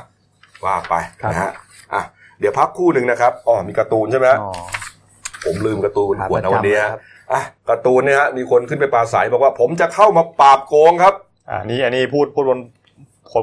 [0.65, 1.51] ว่าไปครับนะฮะ
[1.93, 2.01] อะ
[2.39, 4.51] เดี๋ยวพักครู่หนึ่งนะครับอ๋อมีการ์ตูนใช่ไหมอ๋อ
[5.45, 6.99] ผมลืมการ์ตูนครับขวดเอาวันนี้ประจำฮะครับ
[7.33, 11.13] อะการ์ตูนเนี่ยฮะมีคนขึ้นไปปราศัยบอกว่าผมจะเข้ามาปราบโกงครับ
[11.49, 12.59] อ่านี่อันนี้พูดพูดบน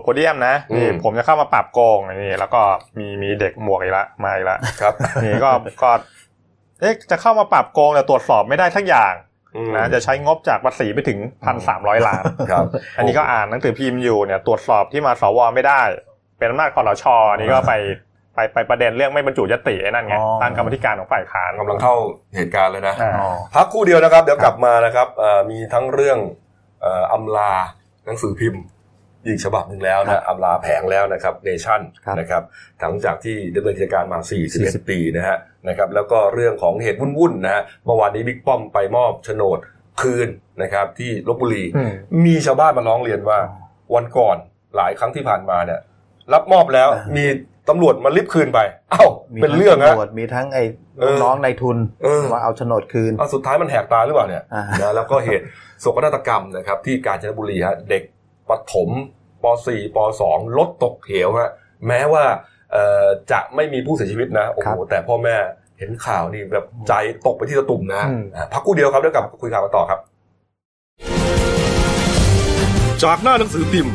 [0.03, 2.61] โพเดียมนะอืมนี่ผมจะเข้ามาปรับโกงนี่แล้วก็
[2.99, 5.51] มีมีเด็กหมวกอีกละมาอีกละครับนี่ก็
[5.83, 5.91] ก็
[6.81, 9.15] เอ๊ะจะเข้ามาปรับโกงแต่ตรวจสอบไม่ได้ทั้งอย่าง
[9.57, 12.65] อืมนะจะใช้งบจากภาษีไปถึงพันสามร้อยล้านครับ
[12.99, 15.83] อันนี้ก็อ่านหนังสือพิมพ์อยู่เนี่ยตรวจสอบที่มาสวไม่ได้
[16.39, 17.75] เป็นอำนาจคอรชอันนี้ก็ไป
[18.35, 21.95] ไปไปประเด็นเรื่องไม่บรรจุยติไอ้นั่นไงอ๋อตั้งกรรมธิการของฝ่ายค้านกำลังเข้า
[22.37, 26.19] เหตุการณ์เลยนะอ่าอ๋อพักครู่เดียวนะครับ เดี๋ยวกลับมานะครับเอ่อมีทั้งเรื่อง
[26.83, 27.53] เอ่ออำลา
[28.07, 28.63] หนังสือพิมพ์
[29.27, 32.43] อีกฉบับหนึ่งแล้วครันะบอำลาแผงแล้วนะครับเนชั่นครับนะครับ
[32.81, 34.19] หลังจากที่ดำเนินกิจการมา
[34.55, 35.37] 41 ปีนะฮะ
[35.69, 39.59] นะครับแล้วก็เรื่องของเหตุวุ่นๆนะฮะเมื่อวานนี้บิ๊กป้อมไปมอบโฉนด
[40.03, 40.29] คืน
[40.63, 41.93] นะครับที่ลบบุรีอืม
[42.27, 43.39] มีชาวบ้านมาร้องเรียนว่า
[43.95, 44.37] วันก่อน
[44.77, 45.81] หลายครั้งที่ผ่านมาเนี่ย
[46.33, 47.25] รับมอบแล้วอ่ามีมี
[47.69, 48.61] ตำรวจมาลิบคืนไป
[48.93, 50.65] เอ้ามีเป็นทั้เรื่องตำฮะรวจมีทั้งไอ้
[50.99, 55.45] เออน้องในทุนเออว่าเอาโฉนดคืนเอาสุดท้ายมันแหกตาหรือเปล่าเนี่ยอ่านะแล้วก็เหตุ
[55.81, 58.03] โศกนาฏกรรมนะครับที่กาญจนบุรีฮะเด็ก
[58.49, 58.91] ปฐม
[59.43, 61.51] ป .4 ป .2 รถตกเหวฮะ
[61.87, 62.25] แม้ว่า
[62.73, 65.37] เอ่อจะไม่มีผู้เสียชีวิตนะโอ้ครัโหบแต่พ่อแม่
[65.79, 66.95] เห็นข่าวนี่แบบใจ
[67.27, 70.01] ตกไปที่ตะตุ่มนะอืมอ่าพักกูเดียวครับเดี๋ยวกลับมาคุยข่าวกันต่อครับ
[73.03, 73.95] จากหน้าหนังสือพิมพ์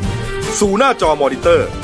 [0.60, 1.83] สู่หน้าจอมอนิเตอร์พ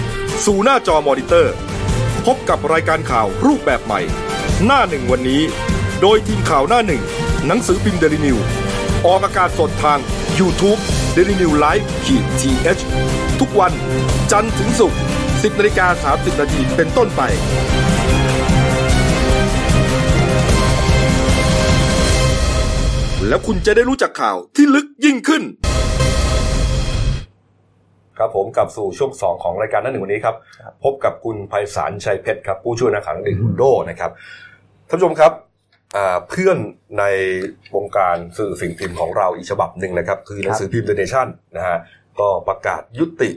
[0.47, 1.53] สู่หน้าจอมอนิเตอร์
[2.25, 4.01] พบกับรายการข่าวรูปแบบใหม่
[4.65, 5.41] หน้าหนึ่งวันนี้
[6.01, 7.01] โดยทีมข่าวหน้าหนึ่ง
[7.47, 8.37] หนังสือพิมพ์เดลิวิว
[9.05, 9.99] ออกอากาศสดทาง
[10.39, 10.79] YouTube
[11.15, 13.71] d e l i n e w l i v e ขีดทีเทุกวัน
[14.31, 14.99] จันทร์ถึงศุกร์
[15.29, 17.21] 10นาฬิกา30นาทีเป็นต้นไป
[23.27, 25.43] แล้วคุณจะได้รู้จักข่าวที่ลึกยิ่งขึ้น
[28.21, 30.35] ครับผมกลับสู่ช่วงสองของรายการหนั่นหนึ่งวันนี้ครับ
[30.83, 34.11] พบกับคุณไพศาลชัยเพชรครับ ผู้ช่วยนักข่าวหนังสือคุณโดนะครับ
[34.89, 35.31] ท่านผู้ชมครับ
[35.95, 36.57] อ่าเพื่อน
[36.99, 37.03] ใน
[37.75, 41.77] วงการสื่อสิ่งพิมพ์ของเราอีกฉบับหนึ่งนะครับ คือหนังสือพิมพ์เดเนชั่นนะฮะ
[42.19, 43.29] ก็ประกาศยุติ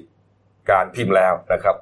[0.71, 1.77] การพิมพ์แล้วนะครับ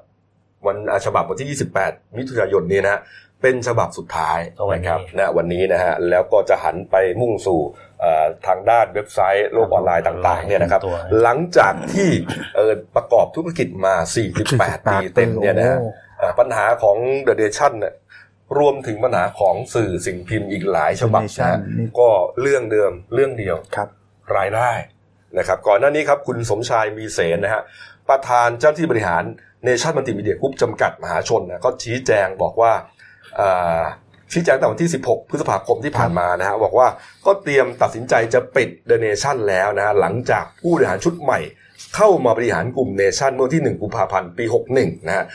[0.65, 3.01] วันอ่าฉบับวันที่ 28 มิถุนายนนี้นะฮะ
[3.43, 7.61] เป็นฉบับสุดท้ายวันนี้นะครับนะวันนี้นะฮะแล้วก็จะหันไปมุ่งสู่
[8.01, 12.09] เอ่อทางด้านเว็บไซต์โลกออนไลน์ต่างๆเนี่ยนะครับตัวหลังจากที่
[12.55, 13.95] เอ่อประกอบธุรกิจมา
[14.43, 15.77] 48 ปีเต็มเนี่ยนะฮะ
[16.19, 17.93] เอ่อปัญหาของ The Nation เนี่ย
[18.59, 22.09] รวมถึงปัญหาของสื่อสิ่งพิมพ์อีกหลายฉบับ The นะ Nation ฮะนี่ก็
[22.41, 23.87] เรื่องเดิมเรื่องเดียวครับ
[24.37, 24.71] รายได้
[25.37, 27.61] นะครับ ก่อนหน้านี้ครับคุณสมชายมีเสนนะฮะ
[28.09, 29.23] ประธานเจ้าหน้าที่บริหาร
[29.65, 32.92] เนชั่นมัลติมีเดียกรุ๊ปจำกัดมหาชนนะก็ชี้แจงบอกว่าอ่า
[34.31, 36.87] ชี้แจงตั้งแต่วันที่ 16 พฤษภาคมที่ผ่านมานะฮะบอกว่า
[37.25, 41.39] ก็เตรียมตัดสินใจจะปิดเดอะเนชั่นแล้วนะฮะหลังจากผู้บริหารชุดใหม่
[41.95, 44.45] เข้ามาบริหารกลุ่มเนชั่นเมื่อวันที่ 1 กุมภาพันธ์ปี
[44.77, 45.25] 61 นะฮะ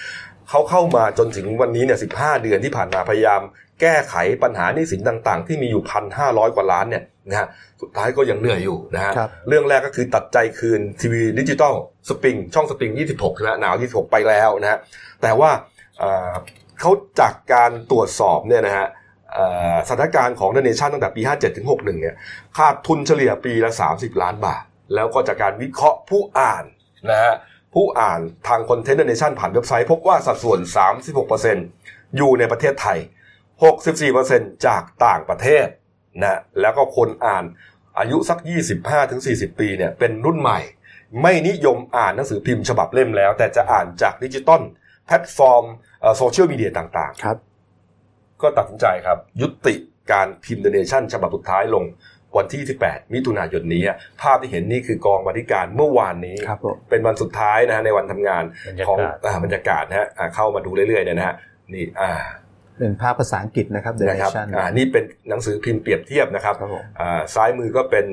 [0.49, 3.41] เขาเข้ามาจนถึงวันนี้เนี่ย15 เดือนที่ผ่านมาพยายาม
[3.81, 5.83] แก้ไขปัญหาหนี้สินต่างๆ ที่มีอยู่
[6.19, 7.47] 1,500กว่าล้านเนี่ยนะฮะ
[7.81, 11.75] สุดท้ายก็ยังเหนื่อยอยู่นะฮะครับเรื่องแรกก็คือตัดใจคืนทีวีดิจิตอล
[12.09, 14.79] สปริงช่องสปริง 26ใช่ไหม NOW 26 ไปแล้วนะฮะ
[15.23, 15.51] แต่ว่า
[16.81, 18.89] เขาจากการตรวจสอบเนี่ยนะฮะ
[19.89, 22.17] สถานการณ์ของเนเนชั่นตั้งแต่ปี 57 ถึง 61 เนี่ย
[22.57, 24.63] ขาดทุนเฉลี่ยปีละ 30 ล้านบาท
[24.95, 26.65] แล้วก็จากการวิเคราะห์ผู้อ่าน
[27.11, 27.35] นะฮะ
[27.75, 30.61] ผู้อ่านทางคอนเทนต์เนชั่นผ่านเว็บไซต์ พบว่าสัดส่วน
[31.39, 32.99] 36%อยู่ในประเทศไทย
[34.03, 35.67] 64%จากต่างประเทศ
[36.21, 37.45] นะแล้วก็คนอ่าน
[37.99, 38.39] อายุสัก
[38.99, 40.61] 25-40 ปีเนี่ยเป็นรุ่นใหม่
[41.23, 44.63] ไม่นิยมอ่านหนังสือพิมพ์ฉบับเล่มแล้ว แต่จะอ่านจากดิจิตอล
[45.09, 45.65] แพลตฟอร์ม
[46.19, 49.75] โซเชียลมีเดียต่างครับๆก็ตัดสินใจครับ ยุติ
[50.13, 51.85] การพิมพ์เดเนชั่นฉบับสุดท้ายลง
[52.37, 53.83] วันที่ 18 มิถุนายนนี้
[54.23, 61.35] ภาพที่เห็นนี่คือกองบรรณาธิการเมื่อวานนี้ครับผมเป็นวันสุดท้ายนะฮะในวันทำงานบรรยากาศของอ่าบรรยากาศนะฮะอ่าเข้ามาดูเรื่อยๆเนี่ยนะฮะ
[61.73, 62.11] นี่อ่า
[62.79, 68.07] เป็นภาพภาษาอังกฤษนะครับ The นะครับ Nation อ่านี่เป็นหนังสือพิมพ์เปรียบเทียบนะครับครับผมอ่าซ้ายมือก็เป็น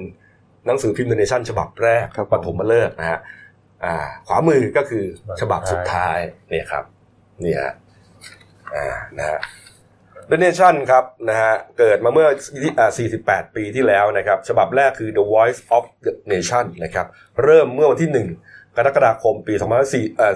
[0.67, 3.19] หนังสือพิมพ์เดเนชั่นฉบับแรกครับผมปฐมฤกษ์นะฮะ
[3.83, 3.95] อ่า
[4.27, 5.05] ขวามือก็คือ
[5.41, 6.83] ฉบับสุดท้ายเนี่ยครับ
[7.41, 7.73] เนี่ยฮะ
[8.75, 8.85] อ่า
[9.17, 9.39] นะฮะ
[10.27, 12.27] เดเนชั่นครับนะฮะเกิดมาเมื่อ
[12.79, 12.91] อ่า
[13.23, 17.07] 48 ปีที่แล้วนะครับ ฉบับแรกคือ The Voice of the Nation นะครับ
[17.43, 18.11] เริ่มเมื่อวันที่
[18.47, 19.53] 1 กรกฎาคมปี
[19.85, 20.35] 2004เอ่อ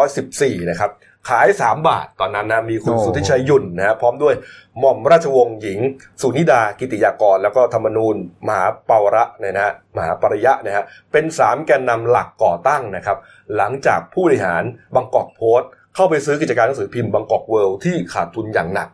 [0.00, 0.90] 2514นะครับ
[1.28, 4.34] ขาย 3 บาทตอนนั้นนะมีคุณโอ้สุทธิชัยยุ่นนะฮะพร้อมด้วย
[4.78, 5.78] หม่อมราชวงศ์หญิง
[6.22, 8.14] สุนิดากิติยากร แล้วก็ธรรมนูญ
[8.46, 13.18] มหาเปาระเนี่ยนะฮะมหาปริยะนะฮะเป็น3แกนนำหลักก่อตั้งนะครับ
[13.56, 14.62] หลังจากผู้บริหาร
[14.94, 18.88] บางกอกโพสต์ เข้าไปซื้อกิจการหนังสือพิมพ์บางกอกเวิลด์ที่ขาดทุนอย่างหนัก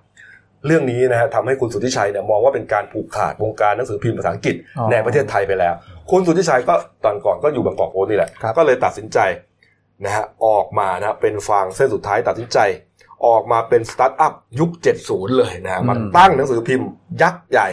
[0.66, 5.74] เรื่องนี้นะฮะทำให้คุณสุทธิชัยเนี่ยมองว่าเป็นการผูกขาดวงการหนังสือพิมพ์ภาษาอังกฤษอ๋อในประเทศไทยไปแล้ว
[6.10, 9.18] คุณสุทธิชัยก็ตอนก่อนก็อยู่บางกอกโพสต์นี่แหละครับก็เลยตัดสินใจ
[10.04, 12.58] นะฮะออกมานะเป็นฟางเส้นสุดท้ายตัดสินใจ
[13.26, 14.70] ออกมาเป็นสตาร์ทอัพยุค
[15.04, 16.88] 70 เลยนะฮะมาตั้งหนังสือพิมพ์
[17.22, 17.68] ยักษ์ใหญ่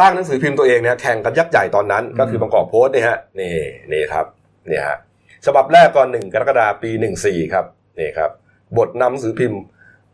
[0.00, 3.54] ตั้งหนังสือพิมพ์ตัวเองเนี่ยแข่งกันยักษ์ใหญ่ตอนนั้น ก็คือบางกอกโพสต์นี่ฮะนี่
[3.92, 4.26] นี่ครับ
[4.70, 4.98] นี่ฮะ
[5.46, 6.90] ฉบับแรกก็หนึ่งกรกฎาคมปี
[7.22, 7.64] 14 ครับ
[7.98, 8.30] นี่ครับ
[8.76, 9.60] บทนำหนังสือพิมพ์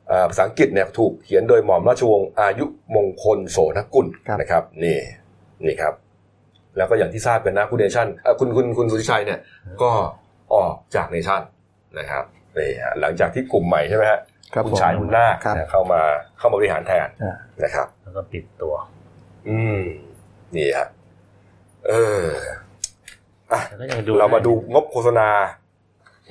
[0.09, 2.65] เอ่อภาษาอังกฤษเนี่ยถูกเขียนโดยหม่อมราชวงศ์อายุ
[2.97, 4.99] มงคลโสนกุลครับนะครับนี่
[5.67, 5.95] นี่ครับ
[6.77, 9.39] แล้วก็อย่างที่ทราบกันนะคุณเนชั่นเอ่อคุณคุณคุณสุทธิชัยเนี่ย
[9.83, 9.91] ก็
[10.55, 11.43] ออกจากเนชั่น
[11.99, 12.25] นะครับ
[12.59, 14.21] นี่ฮะหลังจากที่กลุ่มใหม่ใช่ไหมฮะ
[14.55, 16.01] ครับคุณผมชายบุญนาคครับเนี่ยเข้ามา
[16.39, 18.75] เข้ามาบริหารแทนอ่านะครับ แล้วก็ปิดตัว
[19.49, 19.83] อืม
[20.57, 20.89] นี่ฮะ
[21.89, 21.93] เอ
[22.23, 22.27] อ
[23.53, 25.29] อะแล้วก็ยังดูเรามาดูงบโฆษณา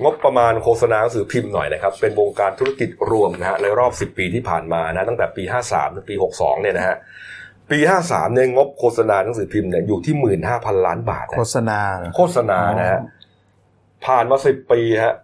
[0.02, 6.96] งบประมาณโฆษณาหนังสือพิมพ์หน่อยนะครับ เป็นวงการธุรกิจรวมนะฮะในรอบ 10 ปีที่ผ่านมานะตั้งแต่ปี 53ถึงปี 62 เนี่ยนะฮะ
[7.70, 10.14] ปี 53เนี่ยงบโฆษณาหนังสือพิมพ์เนี่ยอยู่ที่
[10.50, 13.00] 15,000 ล้านบาทนะโฆษณาเหรอโฆษณานะฮะ
[14.04, 15.14] ผ่านมา10ปีฮะ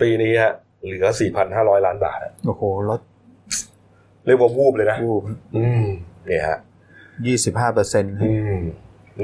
[0.00, 0.52] ปีนี้ฮะ
[0.84, 1.06] เหลือ
[1.46, 3.00] 4,500ล้านบาท โอ้โหลด
[4.26, 5.22] เรียกว่าวูบเลยนะรูป
[5.56, 5.84] อืม
[6.26, 6.58] เนี่ยฮะ
[7.26, 8.58] ยี่สิบห้าเปอร์เซ็นต์อืม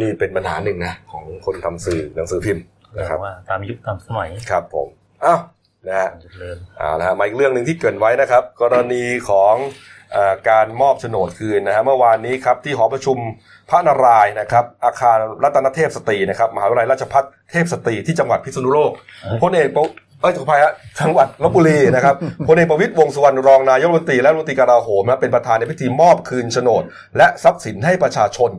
[0.00, 2.64] นี่เป็นปัญหาหนึ่งนะ ของคนทำสื่อหนังสือพิมพ์
[2.98, 4.88] นะครับว่าตามยุคตามสมัยครับผม
[5.24, 5.40] อ้าว
[5.88, 9.99] นะฮะเจริญเอาละฮะมาอีกเรื่องหนึ่งที่เกรินไว้นะครับ กรณีของเออ
[10.50, 13.18] การมอบโฉนดคืนนะฮะเมื่อวานนี้ครับที่หอประชุม
[13.70, 18.92] พระนารายณ์นะครับ อาคารรัตนเทพสตรีนะครับมหาวิทยาลัยราชภัฏเทพสตรีที่จังหวัดพิษณุโลก
[19.42, 19.84] พลเอกประ
[20.20, 22.14] เอ้ยขออภัยฮะจังหวัดลบบุรีนะครับ
[22.48, 26.82] พลเอกประวิตรวงษ์สุวรรณรองนายกรัฐมนตรีและรัฐมนตรีกลาโหมนะเป็นประธานในพิธีมอบคืนโฉนด
[27.16, 28.50] และทรัพย์สินให้ประชาชน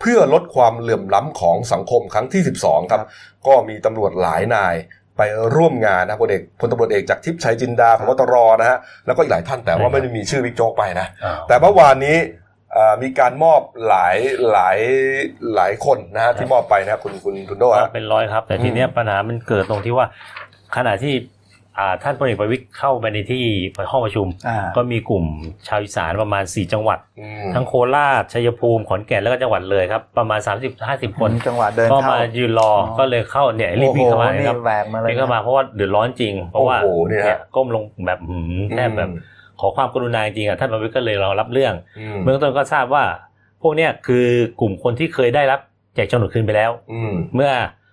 [0.00, 3.02] เพื่อลดความเหลื่อมล้ำของสังคมครั้งที่ 12 ครับ
[3.46, 4.74] ก็มีตำรวจหลายนาย
[5.16, 5.22] ไป
[5.54, 12.16] ร่วมงานนะพลเอกพลตำรวจเอกจากทิพย์ชัยจินดาพบตรนะฮะแล้วก็อีกหลายท่านแต่ว่าไม่ได้มีชื่อบิ๊กโจ๊กไปนะอ้าวแต่เมื่อวานนี้
[12.72, 14.16] เอ่อมีการมอบหลาย
[14.52, 14.78] หลาย
[15.54, 20.06] หลายคนนะฮะที่มอบไปนะครับคุณคุณคุณโดฮะเป็นร้อยครับ แต่ทีเนี้ยปัญหามันเกิดตรงที่ว่า
[20.76, 21.35] ขณะที่อ่า
[22.02, 23.44] ท่านพลเอกประวิตรเข้าไปในที่
[23.90, 25.24] ห้องประชุมอ่าก็มีกลุ่ม
[25.68, 30.40] ชาวอีสานประมาณ 4 จังหวัดอืมทั้งโคราชชัยภูมิขอนแก่นแล้วก็จังหวัดเลยครับประมาณ
[30.78, 43.04] 30-50 คนจังหวะเดินก็เข้ามายืนรอออก็เลยเข้าเนี่ยรีบวิ่งเข้ามาโอ้โหนะครับนี่แหวกมาเลยวิ่งเข้ามาเพราะว่าเดือดร้อนจริง เพราะว่าโอ้โหเนี่ยฮะเนี่ยก้มลงแบบหืมแทบแบบอืมขอความกรุณาจริงๆอะท่านประวิตรก็เลยรอรับเรื่องอืมเบื้องต้นก็ทราบว่า
[43.62, 44.26] พวกเนี้ยคือ
[44.60, 45.60] กลุ่มคนที่เคยได้รับ
[45.94, 47.50] แจกโฉนดคืนไปแล้วอืมเมื่อ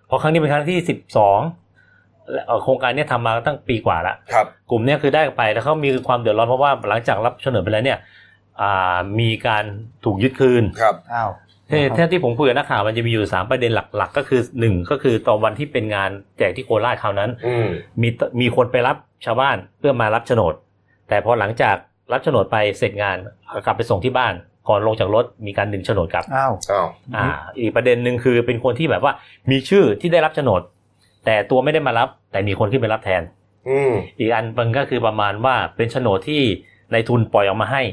[0.10, 1.40] พอครั้งนี้เป็นครั้งที่สิบสอง
[2.64, 8.00] โครงการเนี้ยทำมาตั้งปีกว่าละครับกลุ่มเนี้ยคือได้ไปแล้วเขามีความเดือดร้อนเพราะว่าหลังจากรับโฉนดไปแล้วเนี่ย
[8.62, 9.64] อ่ามีการ
[10.06, 11.30] ถูกยึดคืนครับอ้าว
[11.70, 17.68] ที่ที่ที่ผมคุยกับนักข่าวมันจะมีอยู่สามประเด็นหลักๆ ก็คือหนึ่งก็คือตอนวันที่เป็นงานแจกที่โคราชคราวนั้นอืม
[18.02, 18.10] มี
[18.42, 18.96] มีคนไปรับ
[19.26, 20.54] ชาวบ้านเพื่อมารับโฉนด
[21.10, 21.76] แต่พอหลังจาก
[22.12, 23.18] รับโฉนดไปเสร็จงาน
[23.66, 24.34] กลับไปส่งที่บ้าน
[24.70, 27.28] ก่อนลงจากรถมีการดึงโฉนดกลับอ้าวอ้าวอ่า
[27.60, 29.14] อีกประเด็นหนึ่งคือเป็นคนที่แบบว่า
[29.52, 30.62] มีชื่อที่ได้รับโฉนด
[31.26, 33.22] แต่ตัวไม่ได้มารับ แต่มีคนขึ้นไปรับแทน
[33.70, 36.42] อืมอีกอันมันก็คือประมาณว่าเป็นโฉนดที่
[36.92, 37.84] ในายทุนปล่อยออกมาให้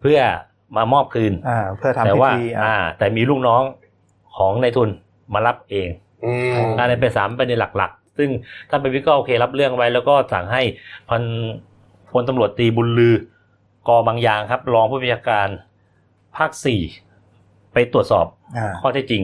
[0.00, 0.20] เพื่อ
[0.76, 3.62] มามอบคืนอ่าเพื่อทำแต่พิว่าธีอ่า แต่มีลูกน้อง
[4.36, 4.88] ของนายทุน
[5.34, 5.88] มารับเอง
[6.24, 8.30] อืมอันนี้เป็นสามประเด็นหลักๆ ซึ่ง
[8.70, 10.62] ท่านประวิตรก็โอเครับเรื่องไว้ แล้วก็สั่งให้
[11.08, 11.22] พัน
[12.12, 13.16] พลตำรวจตรีบุญลือ
[13.88, 15.48] กอบางยางครับ รองผู้บัญชาการ
[16.36, 16.80] ภาคสี่
[17.72, 18.26] ไปตรวจสอบ
[18.56, 19.22] อ่าข้อเท็จจริง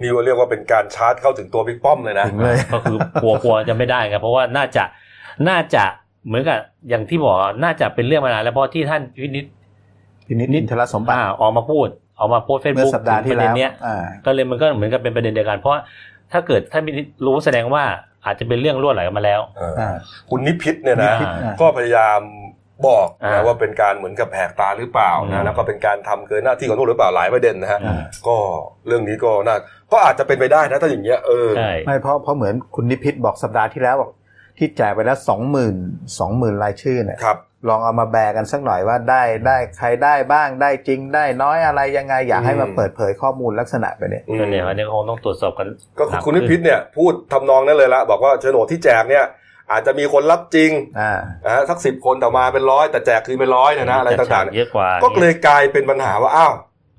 [0.00, 4.84] นี่ว่าเรียกว่าเป็นการชาร์จเข้าถึงตัวบิ๊กป้อมเลยนะถึงเลยก็คือกลัวกลัวจะไม่ได้ครับเพราะว่าน่าจะ
[5.48, 5.84] น่าจะ
[6.26, 9.44] เหมือนกับอย่างที่บอกน่าจะเป็นเรื่องมานานแล้วเพราะที่ท่านพินิจ
[10.26, 11.88] พินิจนิทรสมบัติอ่าออกมาพูด
[12.18, 15.74] ออกมาโพสเฟซเมื่อบุ๊กสัปดาห์ที่ประแล้เด็นวเนี้ยอ่าก็เลยมันก็เหมือนกับเป็นประเด็นเดียวกัน เพราะ
[16.32, 17.84] ถ้าเกิดท่านพินิจรู้แสดงว่า
[18.24, 19.90] อาจจะเป็นเรื่องรั่วไหลออกมาแล้วเอออ่า
[20.30, 22.20] คุณนิพิษเนี่ยนะนิพิษอ่าก็พยายาม
[22.88, 28.36] บอกอ่านะว่าเป็นการเหมือนกับแหกตาหรือเปล่าอืนะมแล้วก็เป็นการทำเกินหน้าที่ของตัวหรือเปล่าหลายประเด็นนะฮะอ่าก็
[28.86, 29.56] เรื่องนี้ก็น่า
[29.92, 34.10] ก็อาจจะเป็นไปได้นะถ้าอย่างเงี้ยเออใช่ไม่เพราะเพราะเหมือนคุณนิพิษบอกสัปดาห์ที่แล้วบอก
[34.58, 35.76] ที่จ่ายไปแล้วสองหมื่น
[36.18, 45.66] สองหมื่นรายชื่อเนี่ยครับลองเอามาแบกกันสักหน่อยว่าได้ได้ใครได้บ้างได้จริงได้น้อยอะไรยังไงอยากให้มาอืมเปิดเผยข้อมูลลักษณะไปเนี่ยอืมก็เนี่ยอันนี้คงต้องตรวจสอบกัน
[45.98, 49.24] ก็คือคุณนิพิษเนี่ยพูดทำนองนั้นเลยละบอกว่าโฉนดที่แจกเนี่ย
[49.70, 51.12] อาจจะมีคนรับจริงอ่า
[51.44, 56.54] นะฮะสักสิบคนแต่มาเป็นร้อยแต่แจกคืนเป็นร้อยเนี่ยนะอะไรต่างๆเนี่ยเยอะกว่าก็เลยกลายเป็นปัญหาว่าอ้าว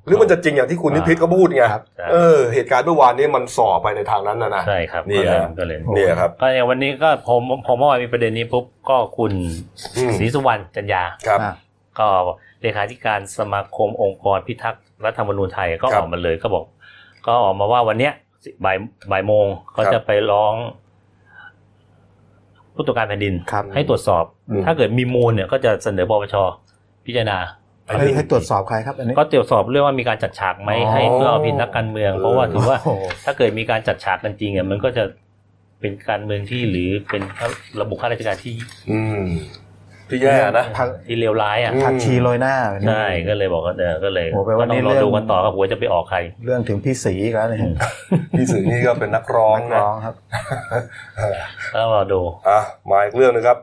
[0.06, 9.32] หรือมันจะจริงอย่างที่คุณนิพิษก็พูดไงครับใช่เออเหตุการณ์เมื่อวานนี้มันส่อไปในทางนั้นนะนะใช่ครับนี่ก็เลยฮะก็เลยเนี่ยครับก็อย่างวันนี้ก็ผมผมเมื่อวานมีประเด็นนี้ปุ๊บก็คุณ
[9.96, 11.54] อืมศรีสุวรรณจันยาครับอ่า
[12.00, 12.08] ก็
[12.62, 16.66] เลขาธิการสมาคมองค์กรพิทักษ์รัฐธรรมนูญไทยก็ครัอบอกมาเลยก็บอก
[17.26, 18.14] ก็ออกมาว่าวันเนี้ย
[18.66, 18.78] บ่าย
[19.12, 19.46] บ่ายโมง
[19.76, 20.54] ก็ครับจะไปร้อง
[22.76, 26.36] ผู้ตรวจการแผ่นดินครับให้ตรวจสอบอืมถ้าเกิดมีมูลเนี่ยก็จะเสนอปปช
[27.06, 27.38] พิจารณา
[27.88, 35.04] ให้ให้ตรวจสอบใครครับอันนี้ก็ตรวจสอบเรื่องว่ามีการจัดฉากไหมอ๋อให้เพื่อเอาผิดนักการเมือง เพราะว่าถือว่าโอ้โหถ้าเกิดมีการจัดฉากกันจริงอะมันก็จะ
[35.80, 37.22] เป็นการเมืองที่หรือเป็น
[37.82, 38.56] ระบบข้าราชการที่
[38.92, 39.28] อืม
[40.10, 47.62] ที่แย่นะพักที่เลวร้ายอะอืมผักชีโรยหน้าแบบนี้ใช่ก็เลยบอกว่าเออก็เลยโอ้แปลว่าก็ต้องนี่รอเรื่องดูกันต่อครับหัวจะไปออกใคร เรื่องถึงพี่สีอีกแล้วเนี่ย
[48.38, 50.16] พี่สื่อนี่ก็เป็นนักร้องนักนะร้องครับ
[51.74, 53.60] แล้วรอดูอะมาอีกเรื่องหนึงครับ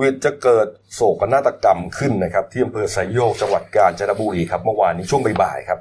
[0.00, 5.78] วิทย์จะเกิดโศกนาฏกรรมขึ้นนะครับ ที่อำเภอไซโยกจังหวัดกาญจนบุรีครับเมื่อวานนี้ช่วงบ่ายๆครับ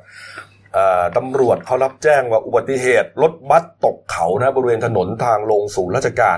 [0.77, 6.37] อ่าตำรวจเขารับแจ้งว่าอุบัติเหตุรถบัสตกเขานะบริเวณถนนทางลงสู่ราชการ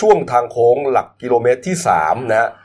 [0.00, 2.62] ช่วงทางโค้งหลักกิโลเมตรที่3นะฮะอ่า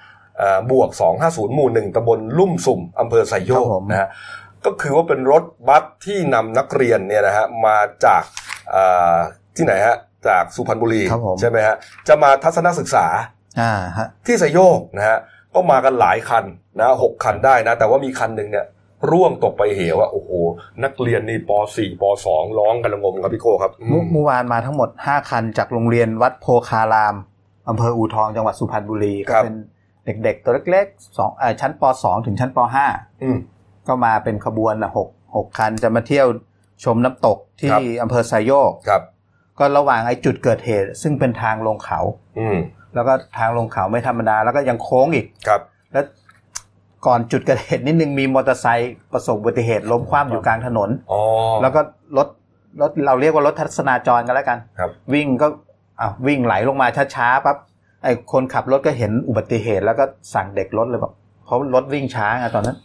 [0.72, 0.90] บวก
[1.22, 4.10] 250 หมู่1ตำบลลุ่มสุ่มอำเภอไซโยครักบผมนะฮะ
[4.66, 8.24] ก็คือว่าเป็นรถบัสที่นำนักเรียนเนี่ยนะฮะมาจาก
[8.74, 9.18] อ่า
[9.58, 11.76] ที่ไหนฮะจากสุพรรณบุรีครับผมใช่ไหมฮะ
[12.08, 13.06] จะมาทัศนศึกษา
[13.62, 15.18] อ่าฮะที่ไซโยกนะฮะ
[15.56, 16.46] ก็มากันหลายคัน
[16.80, 18.66] นะหกคันได้นะ แต่ว่ามีคันหนึ่งเนี่ย
[19.12, 20.32] ร่วงตกไปเหวอะโอ้โห
[20.84, 27.16] นักเรียนนี่ป .4 ป .2 ร้องกันระงมครับพี่โก้ครับอืเมื่อมเมื่อวานมาทั้งหมด 5 คันจากโรงเรียนวัดโพคาราม
[27.70, 29.56] อำเภออูทองจังหวัดสุพรรณบุรีก็เป็น
[30.24, 32.60] เด็กๆ ตัวเล็กๆสองเอ่อชั้นป .2 ถึงชั้นป
[33.24, 36.28] อืม .5 ก็มาเป็นขบวนนะหกหกคันจะมาเที่ยว
[36.84, 39.02] ชมน้ำตกที่ครับอำเภอไซโยกครับ
[39.60, 42.00] ก็ระหว่างไอ้จุดเกิดเหตุ ซึ่งเป็นทางลงเขา
[42.40, 42.58] อืม
[42.96, 45.62] แล้วก็ทางลงเขาไม่ธรรมดา แล้วก็ยังโค้งอีกครับ
[45.94, 46.06] แล้ว
[47.08, 51.20] ก่อนจุดเกิดเหตุนิดนึงมีมอเตอร์ไซค์ประสบอุบัติเหตุล้มคว่ำอยู่กลางถนนอ๋อ
[51.62, 51.82] แล้วก็
[52.18, 52.28] รถ
[52.82, 55.48] รถเราเรียกว่ารถทัศนาจรกันแล้วกันครับวิ่งก็
[56.02, 57.58] อะวิ่งไหลลงมาช้าๆปั๊บ
[58.04, 61.14] ไอ้คนขับรถก็เห็นอุบัติเหตุแล้วก็สั่งเด็กรถเลยบอก
[61.46, 62.78] เพราะรถวิ่งช้าไงตอนนั้น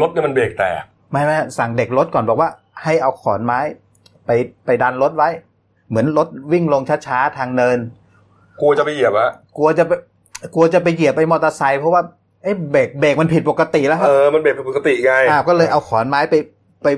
[0.00, 0.82] รถเนี่ยมันเบรกแตก
[1.12, 2.48] ไม่ไม่สั่งเด็กรถก่อนบอกว่า
[2.82, 3.60] ให้เอาขอนไม้
[4.26, 4.30] ไป
[4.66, 5.28] ไปดันรถไว้
[5.88, 7.78] เหมือนรถวิ่งลงช้าๆทางเนิน
[8.60, 9.92] กลัวจะไปเหยียบอะกลัวจะไป
[10.54, 12.02] กลัวจะไปเหยียบไปมอเตอร์ไซค์เพราะว่า
[12.42, 16.34] เอ้เบรกเบรกมันผิดปกติแล้วครัเอบอมันเบรกผิดปกติไงอ่าก็เลยเอาขอนไม้ไป
[16.82, 16.88] ไป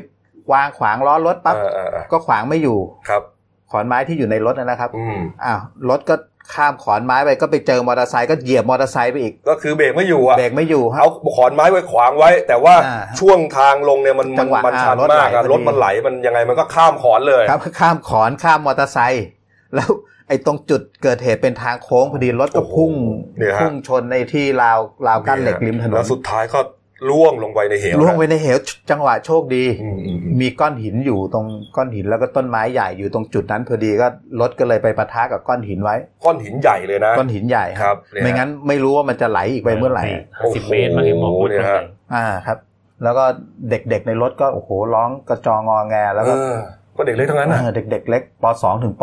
[0.53, 2.79] วางขวางล้อรถปั๊บเออเออเออก็ขวางไม่อยู่
[3.09, 3.23] ครับ
[3.71, 6.15] ขอนไม้ที่อยู่ในรถนั่นนะครับอืมอ้าวรถก็
[6.55, 19.27] ข้ามขอนไม้ไปก็ไปเจอมอเตอร์ไซค์ก็เหยียบมอเตอร์ไซค์ไปอีก ก็คือเบรกไม่อยู่อะเบรกไม่อยู่ครับเอาขอนไม้ไว้ขวางไว้ แต่ว่าอ่าช่วงทางลงเนี่ยมันจัมันงหวะมันชันอ่ารถมากอะไหลพอดี รถมันไหลมันยังไงมันก็ข้ามขอนเลยครับข้ามขอนข้ามมอเตอร์ไซค์
[19.75, 19.91] แล้ว
[20.29, 22.93] ไอ้ตรงจุดเกิดเหตุเป็นทางโค้งพอดีรถก็พุ่ง
[23.39, 26.61] เนี่ยฮะ พุ่งชนในที่ราวราวกั้นเหล็กริมถนแล้นวสุดท้ายก็
[27.09, 28.59] ล่วงลงไปในเหวล่วงไปในเหว
[28.91, 31.47] จังหวะโชคดีอืมอืมอืมมีก้อนหินอยู่ตรง
[31.77, 34.07] ก้อนหินแล้วก็ต้นไม้ใหญ่อยู่ตรงจุดนั้นพอดีก็
[34.41, 40.05] รถก็เลยไปปะทะกับก้อนหินไว้ ก้อนหินใหญ่เลยนะ ก้อนหินใหญ่ครับเนี่ยไม่งั้นไม่รู้ว่ามันจะไหลอีกไปเมื่อไหร่
[40.39, 41.83] ห้าสิบเมตรมาเห็นบอกโอ้โหเนี่ยฮะ
[42.15, 42.59] อ่าครับ
[43.03, 43.25] แล้วก็
[43.71, 46.55] เด็กๆในรถก็โอ้โหร้องกระจองงอแงแล้วก็เออ
[46.97, 49.03] ก็เด็กเล็กทั้งนั้นนะเออเด็ก ๆ เล็กป .2 ถึงป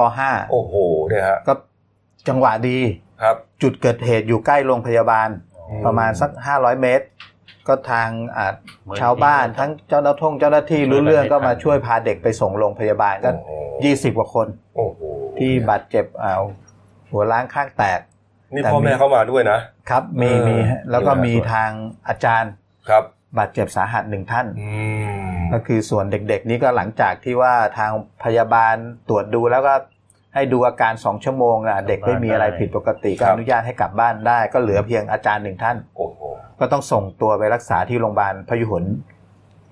[0.51, 0.73] โอ้โห
[1.07, 1.53] เนี่ยฮะ .5 ก็
[2.27, 2.77] จังหวะดี
[3.23, 5.29] ครับ จุดเกิดเหตุอยู่ใกล้โรงพยาบาล
[5.69, 7.05] อืมประมาณสัก500เมตร
[7.67, 8.47] ก็ทางอ่า
[8.83, 13.51] เหมือนชาวบ้านทั้งเจ้าหน้าที่เจ้าหน้าที่รู้เรื่องก็มาช่วยพาเด็กไปส่งโรงพยาบาลก็โอ้โห
[13.83, 14.99] ยี่สิบกว่าคนโอ้โห
[15.37, 16.31] ที่บาดเจ็บอ่า
[17.11, 17.99] หัวล้างข้างแตก
[18.53, 19.59] นี่พ่อแม่เข้ามาด้วยนะ
[19.89, 21.69] ครับมีเออมีฮะแล้วก็นี่นะมีทาง
[22.07, 22.51] อาจารย์
[22.89, 23.03] ครับ
[23.37, 24.69] บาดเจ็บสาหัสหนึ่งท่านอื
[25.37, 27.91] มก็คือส่วนเด็กๆ นี้ก็หลังจากที่ว่าทาง
[28.23, 28.75] พยาบาล
[29.09, 29.73] ตรวจดูแล้วก็
[30.33, 36.21] ให้ดูอาการสองชั่วโมงนะเด็กไม่มีอะไรผิดปกติก็อนุญาตให้กลับบ้านได้ ก็เหลือเพียงอาจารย์หนึ่งท่านโอ้โห
[36.59, 38.83] ก็ต้องส่งตัวไปรักษาที่โรงพยาบาลพยุหล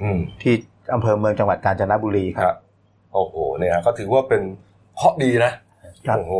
[0.01, 0.53] อืมที่
[0.93, 2.57] อำเภอเมืองจังหวัดกาญจนบุรีคครับรับ
[3.13, 4.41] โอ้โหเนี่ยฮะก็ถือว่าเป็น
[4.95, 5.51] เคราะห์ดีนะ
[6.07, 6.33] ครับโอ้โห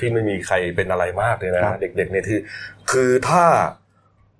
[0.00, 2.40] ที่ไม่มีใครเป็นอะไรมากเลยนะครับเด็กๆเนี่ยคือ
[2.90, 3.44] คือถ้า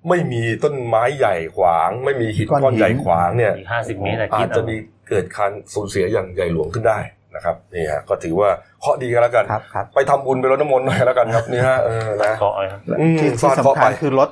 [0.09, 4.75] ไม่มีต้นไม้ใหญ่ขวาง ไม่มีหินก้อนก้อนหินใหญ่ขวางเนี่ยอีกห้าสิบเมตรอะอาคิจดจะเอามี
[5.09, 6.99] เกิดการสูญเสียอย่างใหญ่หลวงขึ้นได้
[7.35, 8.49] นะครับนี่ฮะก็ถือว่า
[8.81, 14.29] เคราะห์ดีกันแล้วกัน ครับครับไปทำบุญไปรดน้ำมนต์หน่อยแล้วกันครับนี่ฮะเออนะเกาะเลยครับอืมที่ฟาที่ดเคราะห์สำคัญไปคือรถ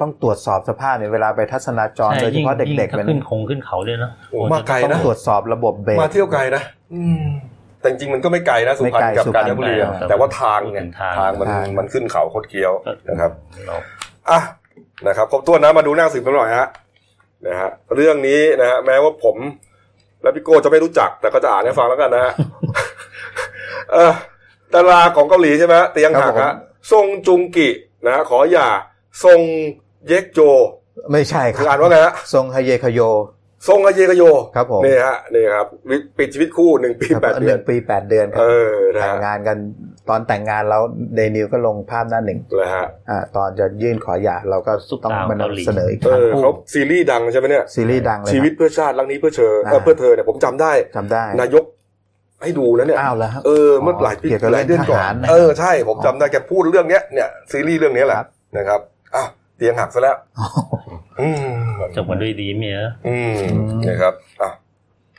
[0.00, 6.62] ต้องตรวจสอบสภาพเนี่ยเวลาไปทัศนาจรใช่โดยเฉยิ่งพาะยิ่งเด็กๆถ้าเป็นขึ้นคงขึ้นเขาเลยนะโอ้มาไกลต้องนะตรวจสอบระบบเบรกมาเที่ยวไกลนะ
[6.94, 7.22] อืม
[7.80, 12.72] แต่จริงๆมันก็ไม่ไกลนะสุพรรณไม่ไกลกับสุพรการรณจนบุรีอะแต่แต่ว่าทางไงทางทางมันทางมันขึ้นเขาคดเคี้ยว
[13.08, 13.32] นะครับ
[13.66, 13.76] เรา
[14.30, 14.40] อะ
[15.06, 16.68] นะครับครบถ้วนนะมาดูหน้าสืบกันหน่อยฮะ
[17.46, 19.36] นะฮะเรื่องนี้นะฮะแม้ว่าผม
[20.22, 22.32] และพี่โก้จะไม่รู้จัก แต่ก็จะอ่านให้ฟังแล้วกันนะฮะ
[23.92, 24.12] เออ
[24.74, 26.52] ดาราของเกาหลีใช่ไหมเตียงหักฮะ
[26.90, 27.68] ซงจุงกิ
[28.04, 28.68] นะฮะขออย่า
[29.22, 29.40] ซง
[30.08, 30.40] เยกโจ
[31.12, 33.00] ไม่ใช่คคือรัอ่าบนว่าไงฮะทรงฮเยคโย
[33.66, 34.22] ซงอาเยกโย
[34.56, 39.58] ครับผมนี่ฮะนี่ครับวิปิดชีวิตคู่หนึ่งปีครับแปดหเดือนนึ่งปีแปดเดือนครัเอบอนะแต่งฮะงานกัน
[40.10, 40.82] ตอนแต่งงานแล้ว
[41.14, 44.72] เดนิวก็ลงภาพหน้าหนึ่งเลยฮะอ่าตอนจะยื่นขอหย่าเราก็
[45.04, 51.64] ต้องมานำเสนออีกคเอรั้งอเขาซีรีส์ดังใช่ไหมเนี่ยซีรีส์ดังเลยชีวิตครับเพื่อชาติรักนี้เพื่อเธอเอออ่าเพื่อเธอเนี่ยผมจำได้จำได้ นายก
[52.42, 58.80] ให้ดูนะเนี่ยอ้าวแล้วครับเออเมื่อหลายปีเกี่ยวกับหลายเดือนก่อนเรื่องทหารนะเออใช่ผมจำได้แกพูดเรื่องเนี้ยเนี่ยซีรีส์เรื่องนี้แหละครับนะครับ
[59.16, 59.24] อะ
[59.56, 60.16] เตียงหักซะแล้ว
[61.20, 61.54] อืม
[61.96, 64.50] จบกันด้วยดีเมียอืมอืมนะครับอะ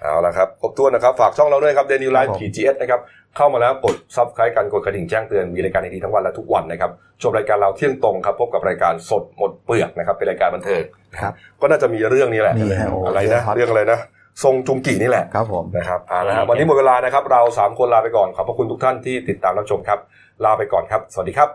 [0.02, 2.99] เอาละครับครบถ้วนนะครับ ฝากช่องเราด้วยครับเดนิวไลครับฟ์ผมพีจีเอสนะครับ
[3.38, 6.91] เข้ามาแล้วกดซับสไครต์กันกดกระดิ่งแจ้งเตือนมีรายการดีๆทั้งวันและทุกวันนะครับ
[7.22, 10.82] ชมรายการเราเที่ยงตรงครับ พบกับรายการสดหมดเปลือกนะครับ เป็นรายการบันเทิง
[11.20, 13.99] ครับก็น่าจะมีเรื่องนี้แหละมีฮะโอ้อะไรเรื่นะองฮอตเรื่องอะไรนะ
[14.43, 19.99] ทรงจุงกี่นี่แหละครับผมนะครับเอาละครับวันนี้หมดเวลานะครับ เราสามคนลาไปก่อนขอบพระคุณทุกท่านที่ติดตามรับชมครับ
[20.45, 21.49] ลาไปก่อนครับ สวัสดีครับ